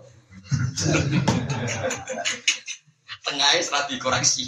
[3.24, 4.42] Tengahnya strategi koreksi.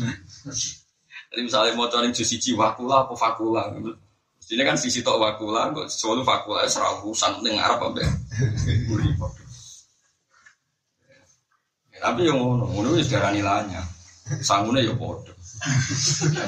[1.32, 3.72] Jadi misalnya mau cari jus siji wakula apa fakula.
[4.46, 8.10] Ini kan sisi tok wakula, kok selalu fakula serabusan ning Arab apa ya?
[11.96, 13.82] Tapi yang ngono, ngono wis darani lanya.
[14.46, 15.34] Sangune ya padha.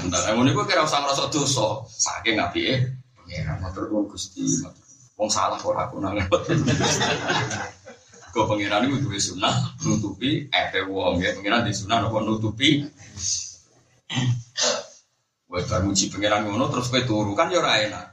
[0.05, 2.87] Bentar, ngono iku kira usah ngrasa dosa, saking apike
[3.19, 4.47] pangeran matur nuwun Gusti.
[5.19, 6.15] Wong salah ora aku nang.
[8.29, 12.87] Kok pangeran iku duwe sunah nutupi epe wong ya, pangeran di sunah napa nutupi
[15.49, 18.07] Gue bar muji pangeran ngono terus gue turu kan ya ora enak.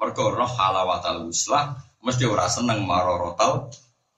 [0.00, 3.68] Mergo roh halawatal uslah mesti ora seneng marorotal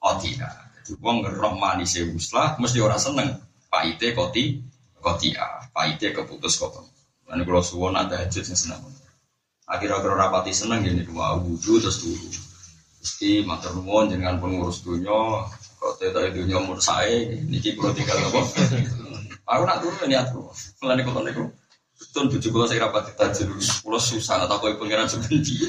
[0.01, 0.49] otina.
[0.87, 3.37] Jadi wong roh manis uslah mesti ora seneng
[3.67, 4.63] paite koti
[5.03, 6.79] kotia, paite keputus kok.
[7.27, 8.81] Lan kula suwon ada hajat sing seneng.
[9.71, 12.29] Akhir-akhir rapati seneng gini dua wudhu terus turu.
[13.01, 15.47] Mesti matur nuwun jenengan pengurus dunya
[15.79, 18.41] kok tetok dunya umur sae niki kula tinggal apa.
[19.55, 20.43] Aku nak turu niatku.
[20.83, 21.45] Mulane kok niku
[22.01, 25.69] Betul bujuk kalau saya rapat tajir dulu, kalau susah atau kau pengiran sebenci.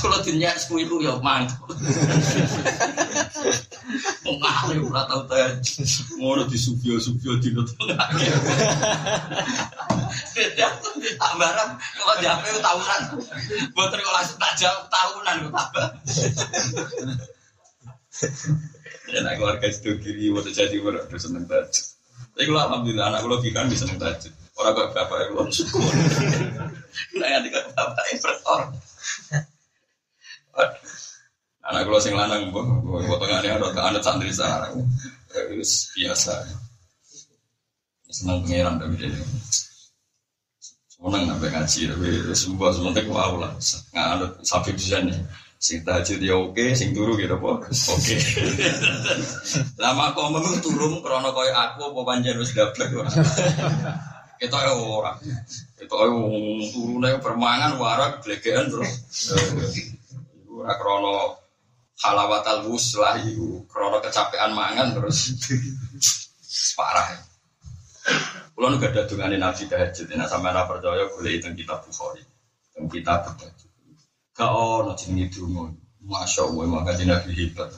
[0.00, 1.58] Kalau dinyak sepuluh itu ya mantap.
[4.24, 5.84] Mengalir pernah tahu tajir,
[6.16, 7.92] ngono di subio subio di nutang.
[11.18, 13.02] Tak barang kalau jape tahunan,
[13.74, 15.88] buat kalau langsung tak jawab tahunan gue tambah.
[19.10, 21.84] Ya nak keluarga itu kiri, mau jadi berapa seneng tajir.
[22.32, 24.32] Tapi kalau alhamdulillah anak gue logika bisa seneng tajir.
[24.60, 25.80] Orang kok bapak yang belum syukur.
[27.16, 28.60] Nah, nanti kok bapak yang bertor.
[31.64, 32.60] Anak kalau sing lanang, bu,
[33.08, 34.84] potongannya ada anak santri sekarang.
[35.32, 35.64] Itu
[35.96, 36.44] biasa.
[38.12, 39.16] Senang pengiran tapi dia.
[40.92, 43.52] Senang sampai ngaji, tapi sebuah sementek wow lah.
[43.96, 45.16] Nggak ada sapi di sana.
[45.60, 47.60] Sing tahajud dia oke, sing turu gitu po.
[47.64, 48.16] Oke.
[49.80, 52.92] Lama kau memang turun krono koyo aku apa panjang wis dablek
[54.40, 55.20] kita ya orang,
[55.76, 56.08] kita ya
[56.72, 59.04] turunnya permangan warak blegean terus.
[60.48, 61.36] Ora krono
[62.00, 65.36] halawatal wuslah iku krono kecapean mangan terus.
[66.40, 67.20] Separah.
[68.56, 72.24] Kulo nu ada dungane Nabi tahajud, nek sampeyan percaya golek teng kitab Bukhari.
[72.72, 73.70] Teng kitab tahajud.
[74.32, 75.68] Gak ono jenenge donga.
[76.00, 77.68] Masya Allah, maka Nabi hebat.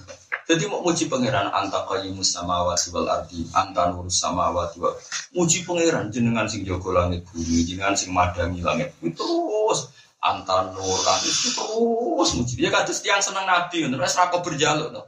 [0.49, 4.95] Jadi mau muji pangeran anta qayyimus samawati wal ardi, anta nurus samawati wal
[5.35, 11.03] muji pangeran jenengan sing jaga langit bumi, jenengan sing madangi langit bumi terus anta nur
[11.27, 12.55] itu terus muji.
[12.63, 15.03] Ya kados tiang seneng nabi, terus ra berjaluk to.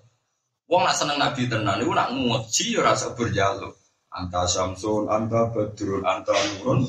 [0.66, 3.78] Wong nak seneng nabi tenan iku nak muji ya rasa berjaluk.
[4.14, 6.86] Anta Samsun, anta Badrun, anta Nurun,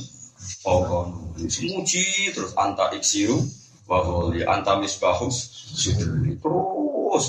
[0.62, 1.34] Pokon.
[1.42, 3.42] Muji terus anta Iksiru,
[3.90, 5.50] Waholi, anta Misbahus,
[5.82, 7.26] Terus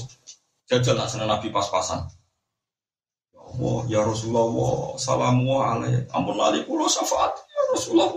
[0.67, 2.11] jajal seneng Nabi pas-pasan.
[3.31, 6.11] Ya Allah, ya Rasulullah, salamu alaih.
[6.11, 7.33] Ampun lali kulo syafaat.
[7.47, 8.11] Ya Rasulullah.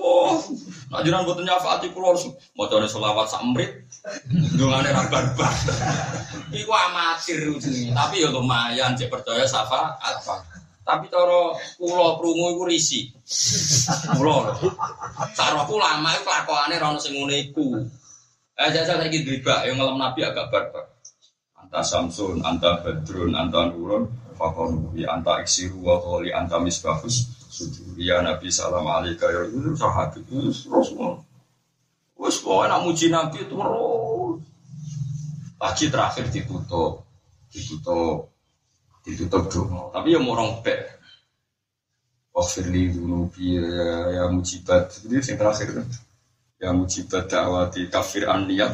[0.90, 2.26] Nak jiran boten nyafaati kulo harus
[2.58, 3.70] macane selawat sak mrit.
[4.58, 5.54] Dungane ra barbar.
[6.60, 7.46] Iku amatir
[7.94, 10.02] tapi ya lumayan cek percaya syafaat.
[10.82, 13.14] Tapi cara kula krungu iku risi.
[15.38, 17.78] Cara kula lama iku lakokane ra ono sing ngene iku.
[18.58, 20.89] Eh jajal saiki dribak yang ngelem Nabi agak barbar.
[21.70, 24.10] Anta Samsun, anta Badrun, anta Nurun,
[24.40, 30.18] fakon anta iksiru wa qali anta misbahus sujuri ya Nabi salam alaika ya itu sahabat
[30.18, 30.90] itu terus
[32.20, 34.44] Wes pokoke nak muji Nabi terus.
[35.60, 37.04] Lagi terakhir ditutup,
[37.52, 38.32] ditutup
[39.04, 39.92] ditutup dong.
[39.92, 41.00] Tapi ya orang pek.
[42.36, 45.04] Wafirli dunubi ya, ya mujibat.
[45.04, 45.68] Jadi yang terakhir.
[46.60, 48.72] Ya mujibat dakwati kafir an niyat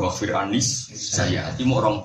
[0.00, 1.50] wafir anis saya.
[1.56, 2.04] Ini mau orang.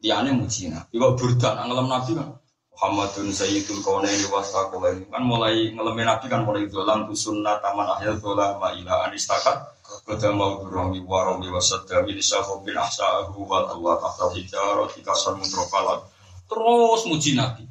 [0.00, 1.00] Dia aneh muji nabi.
[1.00, 2.28] Kok burdan ngelam nabi kan.
[2.74, 8.58] Muhammadun Sayyidul Kaunaini Wasaqulaini kan mulai ngelemin nabi kan mulai dolam sunnah taman akhir dolam
[8.58, 15.38] ila anistakat Kata mau durami warami wasadami Nisahu bin ahsa'ahu wa Allah tahta hijarah Tikasan
[15.38, 16.02] mudrokalat
[16.50, 17.64] Terus muji Nabi.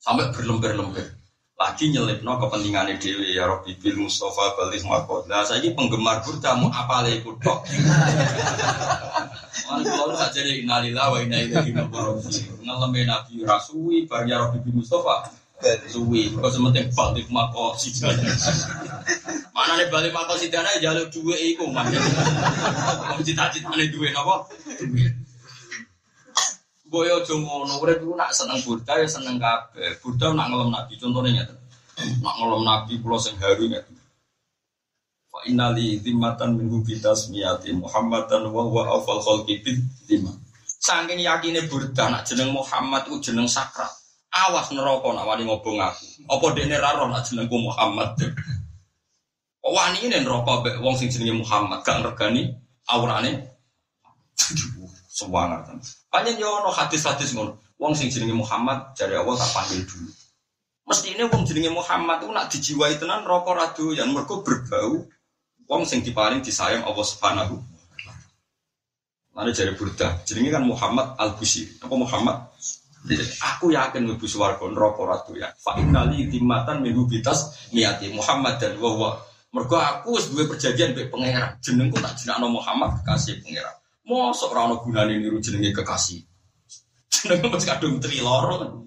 [0.00, 1.21] Sampai berlembar-lembar.
[1.62, 5.30] Lagi nyelipno kepentingan dewi ya Robi bil Mustafa balik makot.
[5.30, 7.62] Nah saya ini penggemar burda apa lagi kutok.
[9.70, 12.66] Mana kalau nggak jadi inalillah wa inna ilaihi raji'un.
[12.66, 15.30] Ngeleme Nabi Rasui bar ya Robi bil Mustafa.
[15.62, 17.94] Suwi, kau sementing balik makot si
[19.54, 21.86] Mana nih balik makot si dana jalur dua iku mah.
[23.22, 24.50] Cita-cita nih dua nopo.
[26.92, 27.80] Boyo aja ngono,
[28.20, 29.96] nak seneng Buddha ya seneng kabeh.
[30.04, 31.56] Buddha nak ngelem Nabi, contohnya ngeten.
[32.20, 33.96] Nak ngelem Nabi kula sing haru ngeten.
[35.32, 39.64] Fa innali zimmatan min bitas miyati Muhammadan wa huwa afal khalqi
[40.04, 40.36] zimma.
[40.68, 43.88] Saking yakine Buddha nak jeneng Muhammad ku jeneng sakral.
[44.28, 46.28] Awas neraka nak wani ngobong aku.
[46.28, 48.20] Apa dekne ra nak jenengku Muhammad.
[49.64, 52.52] Wani ini neraka mbek wong sing jenenge Muhammad gak ngergani
[52.92, 53.48] aurane.
[55.08, 55.72] Semangat.
[56.12, 57.56] Panjen yo ono hadis-hadis ngono.
[57.80, 60.12] Wong sing jenenge Muhammad dari awal tak panggil dulu.
[60.84, 65.08] Mesti ini wong jenenge Muhammad itu nak dijiwai tenan rokok radu yang mereka berbau.
[65.72, 67.56] Wong sing diparing disayang Allah Subhanahu.
[69.32, 71.80] Lalu jari Burda, jenenge kan Muhammad Al Busiri.
[71.80, 72.36] Apa Muhammad?
[73.56, 75.48] Aku yakin mlebu swarga neraka radu ya.
[75.56, 79.16] Fa innali timatan minggu bitas niati Muhammad dan wa
[79.52, 81.56] Mergo aku wis duwe perjanjian mbek pangeran.
[81.60, 83.76] Jenengku tak jenakno Muhammad kekasih pangeran.
[84.02, 86.20] Mosok ora ono gunane niru jenenge kekasih.
[87.06, 88.82] Jenenge mesti kadung tri loro.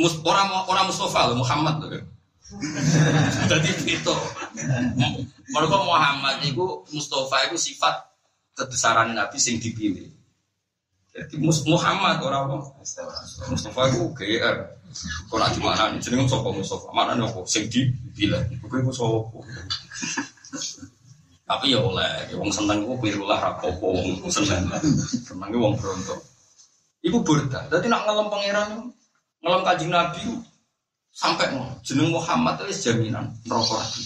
[0.00, 2.00] Mus ora ora Mustafa lho Muhammad lho.
[3.50, 4.16] Dadi itu.
[5.52, 8.08] Mergo Muhammad iku Mustafa iku sifat
[8.56, 10.08] kebesaran Nabi sing dipilih.
[11.12, 11.36] Jadi
[11.68, 12.56] Muhammad ora apa?
[13.52, 14.56] Mustafa iku GR.
[15.28, 16.00] Kok nak di mana nih?
[16.00, 16.88] Jenenge sapa Mustafa?
[16.96, 17.44] Mana apa?
[17.44, 18.48] Sing dipilih.
[18.64, 19.20] Iku iku sapa?
[21.46, 24.66] Tapi ya oleh, wong seneng ku keliru lah rapopo wong seneng.
[25.22, 26.18] Seneng wong bronto.
[27.06, 27.70] Iku burda.
[27.70, 28.70] Dadi nak ngelem pangeran
[29.38, 30.26] ngelem Kanjeng Nabi
[31.14, 34.02] sampai mau jeneng Muhammad itu jaminan rokok lagi.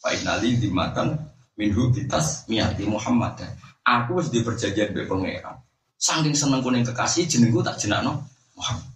[0.00, 1.12] Pak Inali dimakan
[1.60, 3.36] minhu bitas miati Muhammad.
[3.84, 5.60] Aku harus diperjanjian be pangeran.
[6.00, 8.24] Saking seneng kuning kekasih jenengku tak jenakno
[8.56, 8.88] Muhammad.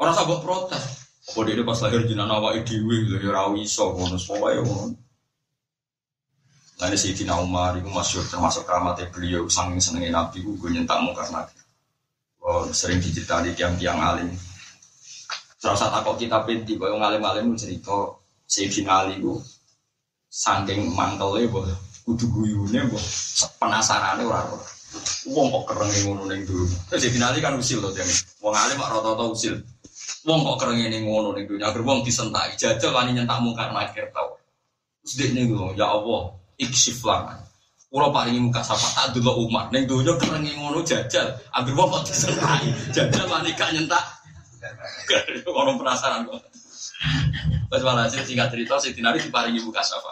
[0.00, 1.04] Orang sabuk protes.
[1.24, 4.96] Apa dia pas lahir jenakno awake dhewe ya ora iso ngono pokoke ngono.
[6.84, 11.32] Lalu Sayyidina Umar itu masyur termasuk keramatnya beliau sanging senengnya Nabi itu gue nyentak mungkar
[11.32, 11.56] Nabi.
[12.44, 14.28] Oh, sering diceritani tiang-tiang alim.
[15.56, 19.40] Terus saat aku kita pinti, kalau ngalim-alim cerita Sayyidina Ali itu
[20.28, 21.64] sangking mantelnya, boh,
[22.04, 23.00] kudu guyune, boh,
[23.56, 24.72] penasarannya orang-orang.
[25.32, 26.68] Wong kok kerengin ngono ning dulu.
[26.92, 28.12] Terus Sayyidina Ali kan usil loh tiang.
[28.44, 29.56] Wong alim kok rata-rata usil.
[30.28, 31.72] Wong kok kerengin ning ngono ning dunia.
[31.72, 34.36] Agar wong disentai, jajal wani nyentak mungkar nakir tau.
[35.00, 35.48] Terus nih
[35.80, 37.38] ya Allah, iksif langan.
[37.94, 39.70] Kulo paling muka sapa tak dulu umat.
[39.70, 41.30] Neng dunia kerengi ngono jajal.
[41.54, 42.66] Agar bapak disentai.
[42.90, 44.02] Jajal wani gak nyentak.
[45.58, 46.42] Orang penasaran kok.
[47.70, 50.10] Pas malah sih singkat cerita si Tinari diparingi buka safa.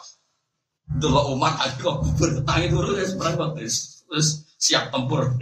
[0.98, 5.26] Dulu umat aku kok bertangi dulu ya seberang kok terus siap tempur.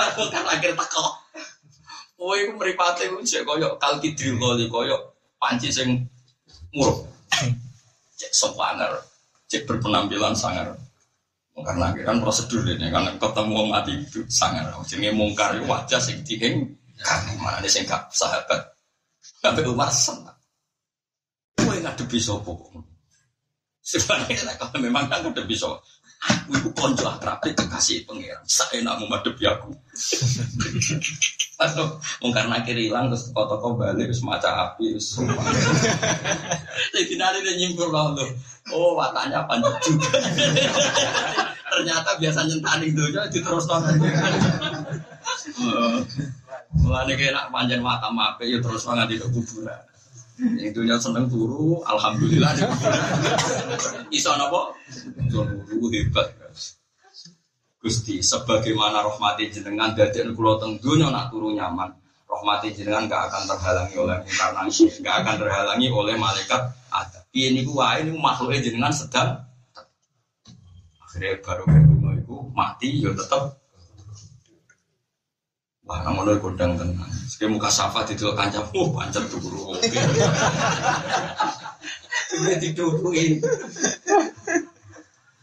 [0.00, 1.04] Aku kan akhir teko.
[2.20, 5.00] Oh, itu meripati itu cek koyok kalki drill kali koyok
[5.36, 6.08] panci sing
[6.72, 7.04] muruk.
[8.20, 8.92] Cek sopaner,
[9.48, 10.76] cek berpenampilan sangar.
[11.56, 14.68] Karena kan prosedur ini karena ketemu mati itu sangar.
[14.84, 16.68] Jadi mungkar wajah sing dihing
[17.00, 18.60] kan mana sing gak sahabat.
[19.40, 20.36] Sampai Umar senang.
[21.56, 22.44] Kowe ngadepi kok?
[23.90, 25.82] Sebenarnya kalau memang kan ngadepi sapa.
[26.20, 28.44] Aku itu konco akrab kekasih pangeran.
[28.44, 29.72] Saya nak menghadapi aku.
[31.60, 31.84] Lalu
[32.20, 35.16] mau karena kiri hilang terus toko-toko balik terus maca api terus.
[36.92, 38.36] Jadi nanti dia nyimpul lalu.
[38.68, 40.20] Oh watanya panjang juga.
[41.72, 43.96] Ternyata biasa nyentani dojo terus nonton.
[46.84, 49.89] Mulane kena panjang mata mape ya terus nganti di kuburan.
[50.60, 52.52] Yang dunia seneng turu, alhamdulillah.
[54.16, 54.72] Iso napa?
[55.28, 56.32] Turu hebat.
[57.80, 60.76] Gusti, sebagaimana rahmati jenengan dadek kula teng
[61.08, 61.88] nak turu nyaman,
[62.28, 67.24] rahmati jenengan gak akan terhalangi oleh inkarnasi, gak akan terhalangi oleh malaikat ada.
[67.32, 69.48] Piye niku wae niku makhluke jenengan sedang
[71.10, 73.59] akhirnya baru kedua itu mati ya tetap
[75.90, 77.10] Wah, namun lo kondang tenang.
[77.26, 79.74] Sekali muka safa di dua kancam, oh pancet tuh guru.
[82.30, 83.42] Sudah didukungin.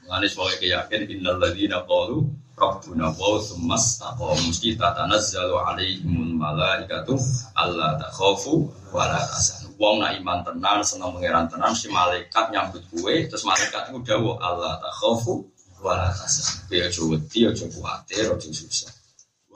[0.07, 2.23] Manis mau keyakin innal ladzina qalu
[2.55, 7.19] rabbuna wa tsummas taqamu kita tanazzalu alaihimul malaikatu
[7.51, 9.75] alla takhafu wa la tahzanu.
[9.75, 14.39] Wong nak iman tenan seneng pangeran tenan si malaikat nyambut kue terus malaikat itu dawuh
[14.39, 15.43] Allah takhafu
[15.83, 16.71] wa la tahzanu.
[16.71, 18.96] Piye aja wedi aja kuwatir aja susah.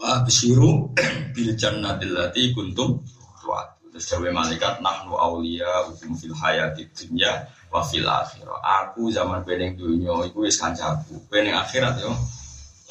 [0.02, 0.90] Wah bisiru
[1.38, 2.98] bil jannatil lati kuntum
[3.38, 3.78] tuat.
[3.94, 8.58] Terus dawe malaikat nahnu aulia ukum fil hayati dunya wa fil akhirah.
[8.82, 11.22] Aku zaman beneng dunya iku wis kancaku.
[11.30, 12.10] Beneng akhirat yo.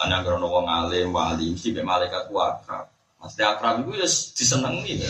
[0.01, 2.87] Yang krono wong alim wali mesti mek malaikat ku akrab.
[3.19, 5.03] Mesti akrab iku wis disenengi.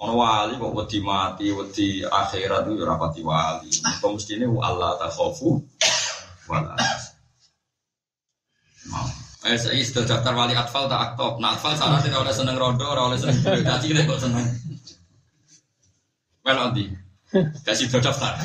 [0.00, 3.68] Ono wali kok wedi mati, wedi akhirat itu ora pati wali.
[4.00, 5.60] Kok mestine Allah takhafu
[6.48, 6.72] wala.
[9.50, 11.42] Eh, saya sudah daftar wali atfal tak aktif.
[11.42, 13.42] Nah, atfal sana tidak oleh seneng rodo, ora oleh seneng.
[13.42, 14.46] Kaji deh kok seneng.
[16.46, 16.86] Well, nanti
[17.66, 18.38] kasih daftar.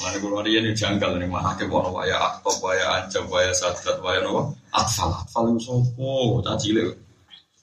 [0.00, 4.00] Mana kalau dia ini janggal nih mah hakim orang waya aktif, waya ancam, waya sadat,
[4.00, 4.56] waya nopo.
[4.72, 6.96] Atfal, atfal itu sopo, caci le.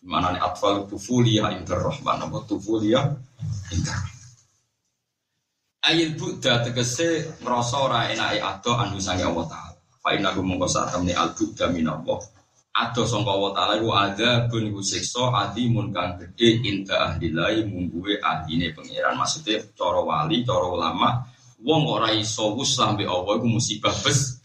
[0.06, 3.10] Mana nih atfal tufulia inter rahman, nopo tufulia
[3.74, 3.98] inter.
[5.82, 9.67] Ayat Buddha tegese ngerasa ora enake ado anu sange Allah.
[10.08, 12.16] Fa inna kum mongko sak temne al buddha minallah.
[12.80, 18.72] Ado sangka wa taala iku ada bun iku siksa adimun kang inta ahdilai mungguwe ahdine
[18.72, 19.20] pangeran.
[19.20, 21.28] Maksudnya cara wali, cara ulama,
[21.60, 24.40] wong ora iso wus lambe Allah iku musibah bes.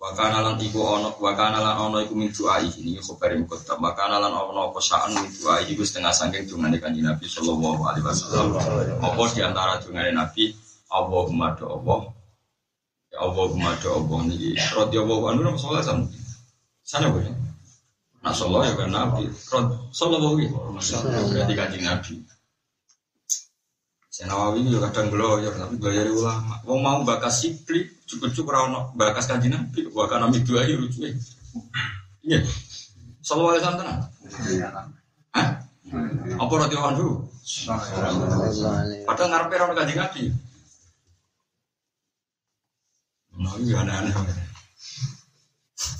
[0.00, 4.80] Wakana lan iku ana wakana lan iku min ini khabarim kota wakana lan ana apa
[4.80, 8.56] saan min duai iku setengah saking dungane kanjeng Nabi sallallahu alaihi wasallam.
[8.96, 10.56] Apa di antara dungane Nabi
[10.88, 12.15] Allahumma do Allah
[13.16, 16.14] Allahumma do Allah niki radhiyallahu anhu nama sallallahu alaihi
[16.86, 17.34] Sana boleh.
[18.22, 19.26] Nah sallallahu ya kan Nabi.
[19.32, 22.14] Sallallahu alaihi wasallam berarti kanjeng Nabi.
[24.16, 25.12] Saya Nawawi ini juga kadang
[25.44, 26.56] ya tapi gaya ulama.
[26.64, 29.90] Wong mau bakas sipli, cukup-cukup rawon bakas kanjeng Nabi.
[29.92, 31.04] Wah kan Nabi dua ya lucu
[32.24, 32.40] Iya.
[33.20, 33.98] Sallallahu alaihi wasallam.
[35.36, 35.48] Hah?
[36.40, 37.08] Apa radhiyallahu anhu?
[39.04, 40.22] Padahal ngarepe rawon kanjeng Nabi.
[43.36, 44.12] Nah, iya aneh-aneh.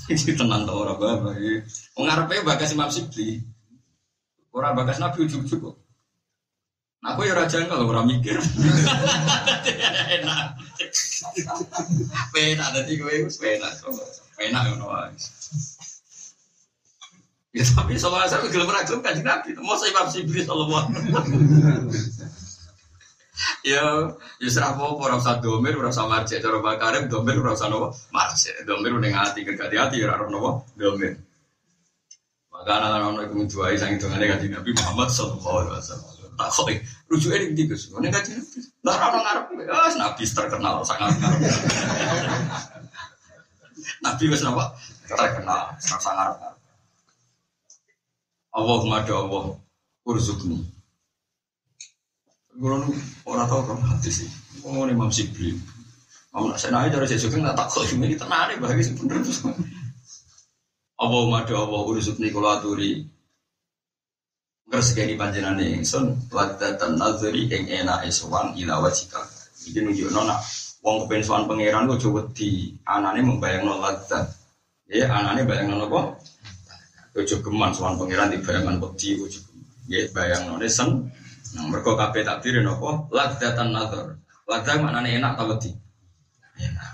[0.07, 1.35] Ini tenang tau orang bapak.
[1.99, 3.43] Mengarepnya bagas Imam Sibli.
[4.55, 5.75] Orang bagas Nabi ujuk-ujuk kok.
[7.03, 8.39] Nah, aku ya raja kalau orang mikir.
[10.17, 10.57] Enak.
[12.33, 13.73] Penak tadi gue penak.
[14.33, 14.73] Penak ya
[17.55, 19.49] Ya tapi soalnya saya gelem ra gelem kanjeng Nabi.
[19.57, 20.93] Mau Imam Sibli sallallahu
[22.17, 22.26] Ya,
[23.71, 24.09] ya
[24.41, 28.65] serah apa ora usah domir, ora usah marjek cara bakarim, domir ora usah nopo marjek.
[28.65, 31.21] Domir udah ngati ke hati ora ora nopo domir.
[32.49, 36.09] Maka anak anak itu menjuai sang ngene kanjeng Nabi Muhammad sallallahu alaihi wasallam.
[36.37, 36.69] Tak kok
[37.09, 37.93] rujuke ning ndi Gus?
[37.93, 38.59] Ngene kanjeng Nabi.
[38.81, 41.41] Lah ora ngarep wis Nabi terkenal sangat ngarep.
[44.01, 44.65] Nabi wis napa?
[45.05, 46.57] Terkenal sangat ngarep.
[48.57, 49.45] Allahumma do Allah
[50.09, 50.76] urzukni
[52.57, 52.73] Gue
[53.29, 54.29] orang tahu kan hati sih.
[54.65, 55.53] Ngomong Imam Sibli.
[56.33, 59.53] Kamu nak senai dari juga nggak takut ini tenang deh bagi sebenernya.
[60.97, 63.05] Apa madu apa urusuk kula aturi.
[64.67, 69.21] Ngersekeni panjenengan ingsun wadatan nazari ing enake sowan ila wajika.
[69.69, 70.41] Iki nunjukno nak
[70.81, 74.27] wong kepen pangeran kok aja wedi, anane membayangno ladat.
[74.89, 76.19] Ya anane bayangno apa?
[77.15, 79.39] Ojo geman sowan pangeran dibayangkan wedi ojo
[79.87, 81.13] Ya bayangno sen.
[81.55, 83.07] Nah mergo kabeh takdir napa?
[83.13, 84.19] Ladatan nazar.
[84.47, 85.71] Ladah maknane enak ta wedi?
[86.59, 86.91] Enak.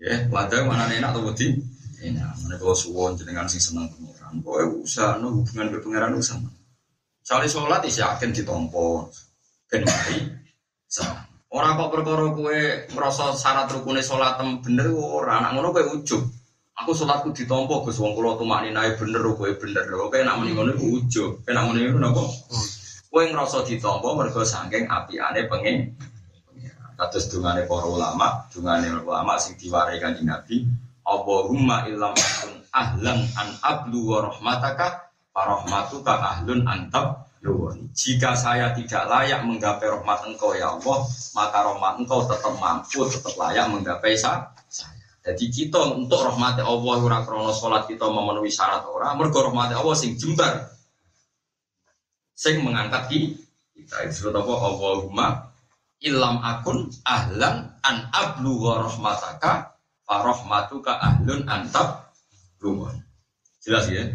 [0.00, 1.56] Ya, ladah maknane enak ta wedi?
[2.02, 2.32] Enak.
[2.44, 4.40] Mene kalau suwon jenengan sing seneng pangeran.
[4.40, 6.36] Pokoke usah no hubungan ke pangeran usah.
[7.22, 9.12] Soalnya sholat isi yakin ditompo.
[9.70, 10.18] Ben mari.
[11.52, 16.24] Orang kok perkara kue merasa syarat rukune tem bener ora anak ngono kue ujub.
[16.80, 19.84] Aku sholatku ditompo Gus wong kula tumakni nae bener kowe bener.
[19.84, 21.30] Kowe nak muni ngono iku ujub.
[21.44, 22.24] Kowe nak muni ngono napa?
[23.12, 25.92] Kowe ngrasa ditompo mergo saking apiane pengen.
[26.96, 30.64] Kados dungane para ulama, dungane ulama sing diwarai Kanjeng Nabi,
[31.04, 37.88] Allahumma illam akun ahlan an ablu wa rahmataka Farahmatuka ahlun antab luwani.
[37.92, 43.32] Jika saya tidak layak menggapai rahmat engkau ya Allah, maka rahmat engkau tetap mampu, tetap
[43.40, 44.52] layak menggapai saya.
[45.24, 49.96] Jadi kita untuk rahmat Allah ora krono salat kita memenuhi syarat ora, mergo rahmat Allah
[49.96, 50.71] sing jembar.
[52.42, 53.06] Sing mengangkat
[53.70, 55.26] kita disebut apa Allahumma
[56.02, 62.10] ilam akun ahlan an ablu wa rahmataka farahmatuka ahlun antab
[62.58, 62.98] luwani.
[63.62, 64.10] Jelas ya?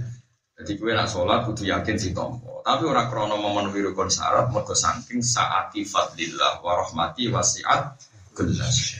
[0.59, 2.59] Jadi gue nak sholat kudu yakin si tompo.
[2.67, 7.95] Tapi orang krono memenuhi rukun syarat mergo saking saati fadlillah wa rahmati wasiat
[8.35, 8.99] kullas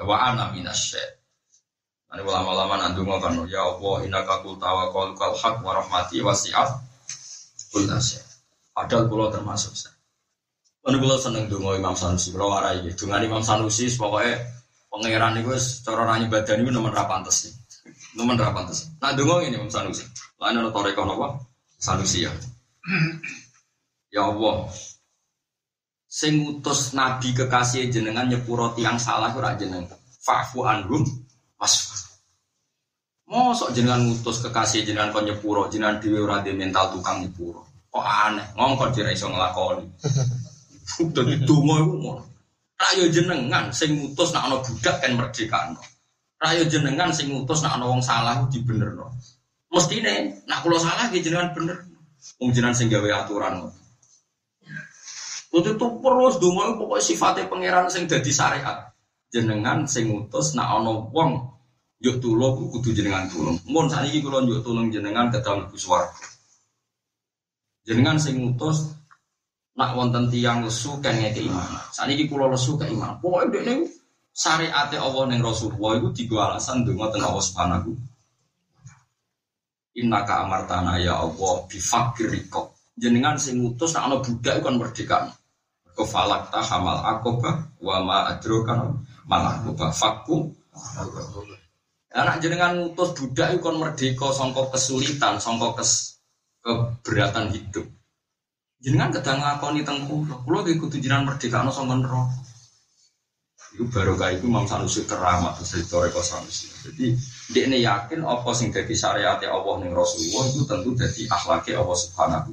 [0.00, 0.96] wa ana minasy
[2.08, 6.80] Ini ulama-ulama nandung kan ya Allah innaka qul tawakkal kal wa rahmati wasiat
[7.68, 8.25] kullas
[8.76, 9.96] Padahal kula termasuk saya.
[10.84, 13.08] Ini kula seneng donga Imam Sanusi, kula warai gitu.
[13.08, 14.36] Dengan Imam Sanusi pokoknya
[14.92, 15.48] pangeran itu
[15.80, 17.56] cara nanya badan itu nomor berapa sih.
[18.20, 18.36] Nomor
[18.76, 18.86] sih.
[19.00, 20.04] Nah donga ini Imam Sanusi.
[20.36, 21.40] Lain ada toreko apa?
[21.80, 22.32] Sanusi ya.
[24.12, 24.68] Ya Allah.
[26.04, 29.88] Sing utus nabi kekasih jenengan nyepuro tiang salah ora jeneng.
[30.20, 31.00] Fa'fu anhum
[31.56, 31.96] wasfa.
[33.26, 36.22] Mosok jenengan ngutus kekasih jenengan kon nyepuro jenengan dhewe
[36.52, 37.75] mental tukang nyepuro.
[37.96, 39.88] Kok aneh, ngongkon dira iso nglakoni.
[41.16, 42.22] Dadi donga iku ngono.
[42.76, 45.80] Rayo jenengan sing ngutus nak ana budak kan merdekano.
[46.36, 49.16] Rayo jenengan sing ngutus nak ana wong salah dibenerno.
[49.72, 51.88] Mestine nak kula salah nggih jenengan bener.
[52.36, 53.64] Wong jenengan sing gawe aturan.
[55.56, 58.92] Untuk itu terus donga pokoknya sifatnya pangeran sing dadi syariat.
[59.32, 61.48] Jenengan sing ngutus nak ana wong
[62.04, 63.56] yuk tulung kudu jenengan tulung.
[63.88, 66.35] Saiki kula yuk tulung jenengan kedang mlebu swarga.
[67.86, 68.90] Jenengan sing ngutus
[69.78, 71.78] nak wonten tiyang lesu kan ngeke iman.
[71.94, 73.22] Saniki kula lesu ke iman.
[73.22, 73.86] Pokoke dekne
[74.34, 77.94] syariate Allah ning Rasulullah iku digo alasan donga teng Allah Subhanahu
[79.96, 82.76] Inna ka amartana ya Allah bifakir riko.
[83.00, 85.32] Jenengan sing ngutus nak ana budak kan merdeka.
[85.96, 90.52] Kau falak ta hamal akoba wa ma adrokan mal akoba fakku.
[92.12, 96.15] Anak jenengan ngutus budak kon merdeka sangka kesulitan, sangka kes
[96.66, 97.86] keberatan hidup.
[98.82, 100.42] Jenengan kedang ngakoni teng kula.
[100.42, 102.34] Kula nggih kudu jenengan merdeka ana sangka neraka.
[103.76, 106.66] Itu barokah itu Imam Sanusi keramat terus Toreko Sanusi.
[106.82, 107.06] Jadi
[107.60, 112.52] ini yakin apa sing jadi syariat Allah ning Rasulullah itu tentu jadi akhlaknya Allah Subhanahu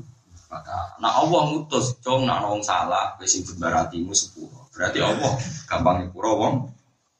[0.53, 4.70] maka nah Allah ngutus dong nak wong salah wis sing berarti sepuro.
[4.76, 5.32] Berarti Allah
[5.66, 6.55] gampang nyepuro wong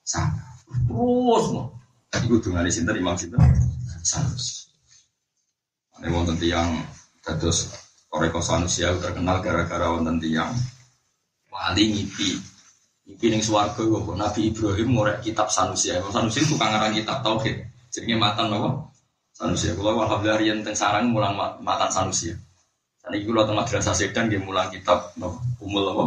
[0.06, 0.52] salah.
[0.68, 1.72] Terus mau.
[2.14, 3.42] Dengar di sini Imam Sinten
[4.06, 4.63] Sanusi.
[6.04, 6.84] Ini wonten tiang
[7.24, 7.72] terus
[8.12, 10.52] Toreko Sanusi terkenal gara-gara wonten tiang
[11.48, 12.36] wali ngipi
[13.04, 15.92] Iki ning swarga kok Nabi Ibrahim ngorek kitab Sanusi.
[15.92, 17.60] Sanusi itu tukang ngarang kitab tauhid.
[17.92, 18.88] Jenenge matan napa?
[19.36, 19.76] Sanusi.
[19.76, 22.32] Kula alhamdulillah riyen teng sarang mulang matan Sanusi.
[23.04, 25.12] Saniki kula teng madrasah Sedan nggih mulang kitab?
[25.60, 26.04] Umul apa?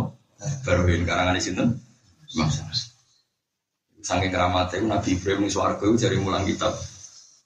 [0.64, 1.36] Baruhin karangan?
[1.36, 2.96] Imam Sanusi.
[4.00, 6.72] Saking keramat itu Nabi Ibrahim ning swarga jari mulang kitab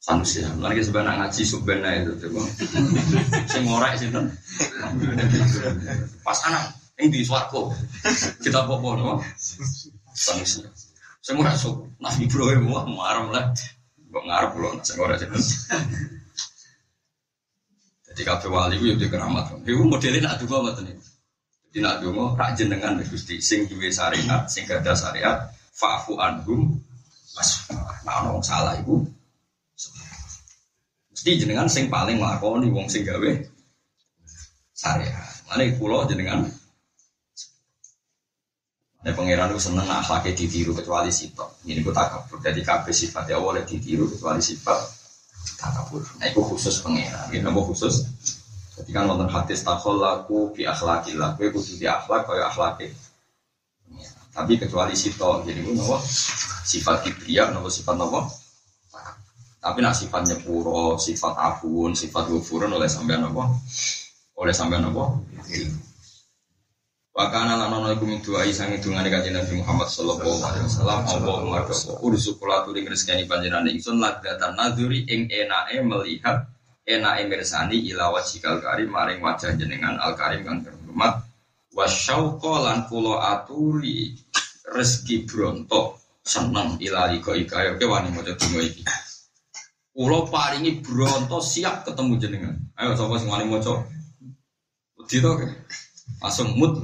[0.00, 0.40] Sanusi.
[0.40, 2.32] Lan ki sebenarnya ngaji subena itu tuh.
[3.52, 4.32] Sing ngorek sinten?
[6.24, 7.76] Pas anak ini di suarco.
[8.40, 9.20] Kita popo no.
[10.16, 10.64] Sanusi.
[11.20, 11.84] Saya mau masuk.
[12.00, 13.44] Nabi Ibrahim mau marah lah.
[14.10, 14.72] Kok ngarep loh.
[14.80, 15.14] Saya ora
[18.10, 19.54] Jadi kafe wali itu yang keramat.
[19.62, 20.98] Itu modelnya nak dua macam ini.
[21.70, 25.46] Jadi nak dua rak jenengan gusti sing duwe syariat, sing gada syariat,
[25.80, 26.76] fa'fu anhum
[27.32, 27.64] mas
[28.04, 29.06] nah orang salah ibu
[31.12, 33.30] mesti jenengan sing paling nglakoni wong sing gawe
[34.72, 35.28] syariat.
[35.48, 36.48] Mane kula jenengan
[39.00, 41.64] Nah, pangeran itu seneng akhlaknya ditiru kecuali sifat.
[41.64, 42.36] Ini gue tak kabur.
[42.44, 44.76] Jadi kabeh sifat ya boleh ditiru kecuali sifat
[45.56, 46.04] takabur.
[46.20, 47.32] Nah itu khusus pengeran.
[47.32, 48.04] Ini nama khusus.
[48.92, 51.32] Kan nonton hadis takol laku bi akhlakillah.
[51.40, 52.92] Kue kudu di akhlak kaya akhlaknya.
[54.30, 55.98] Tapi kecuali sito, jadi gue nopo
[56.68, 58.39] sifat kibriya, nopo sifat nopo.
[59.60, 63.44] Tapi nak sifatnya puro, sifat abun, sifat gufurun oleh sampean nopo,
[64.40, 65.20] oleh sampean nopo.
[67.10, 71.60] Wakana lan ana iku min doa isang dungane kanjeng Nabi Muhammad sallallahu alaihi wasallam Allahumma
[71.60, 76.48] rabbana ursu kula turi ngreseni panjenengan ingsun lagatan nadzuri ing enake melihat
[76.88, 81.20] enake mirsani ila wajhikal karim maring wajah jenengan al karim kang terhormat.
[81.76, 84.16] Wasyauqa lan kula aturi
[84.70, 88.86] rezeki bronto seneng ila ika ika ya ke wani maca donga iki
[90.00, 92.56] kula paringi bronto siap ketemu jenengan.
[92.80, 93.84] Ayo sapa sing wani maca?
[94.96, 95.36] Wedi to
[96.24, 96.80] langsung mood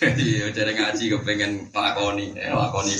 [0.00, 2.92] jadi jadi ngaji kepengen lakoni eh lakoni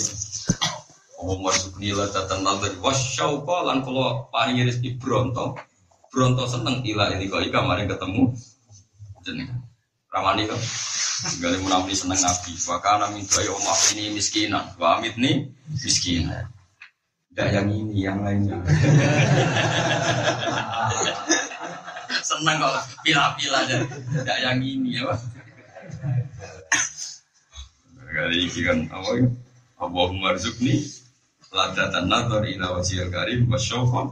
[1.81, 5.61] nila tatan nazar wasyauqa lan kula paringi rezeki bronto.
[6.09, 8.33] Bronto seneng ila ini kok ika mari ketemu
[9.29, 9.61] jenengan.
[10.09, 10.57] Ramani kok.
[11.37, 12.57] Gali menampi seneng nabi.
[12.65, 14.73] Wa kana min doa omah ini miskinan.
[14.81, 16.49] Wa amit nih miskinan
[17.31, 18.59] Tidak yang ini, yang lainnya.
[22.27, 22.75] Seneng kok
[23.07, 23.79] pila-pila aja.
[23.87, 25.19] Tidak yang ini ya, Pak.
[28.11, 29.31] Kali ini kan apa ya?
[29.79, 30.83] Allahumma rizukni
[31.55, 34.11] ladatan nadhar ila wajhil karim wa syauqa.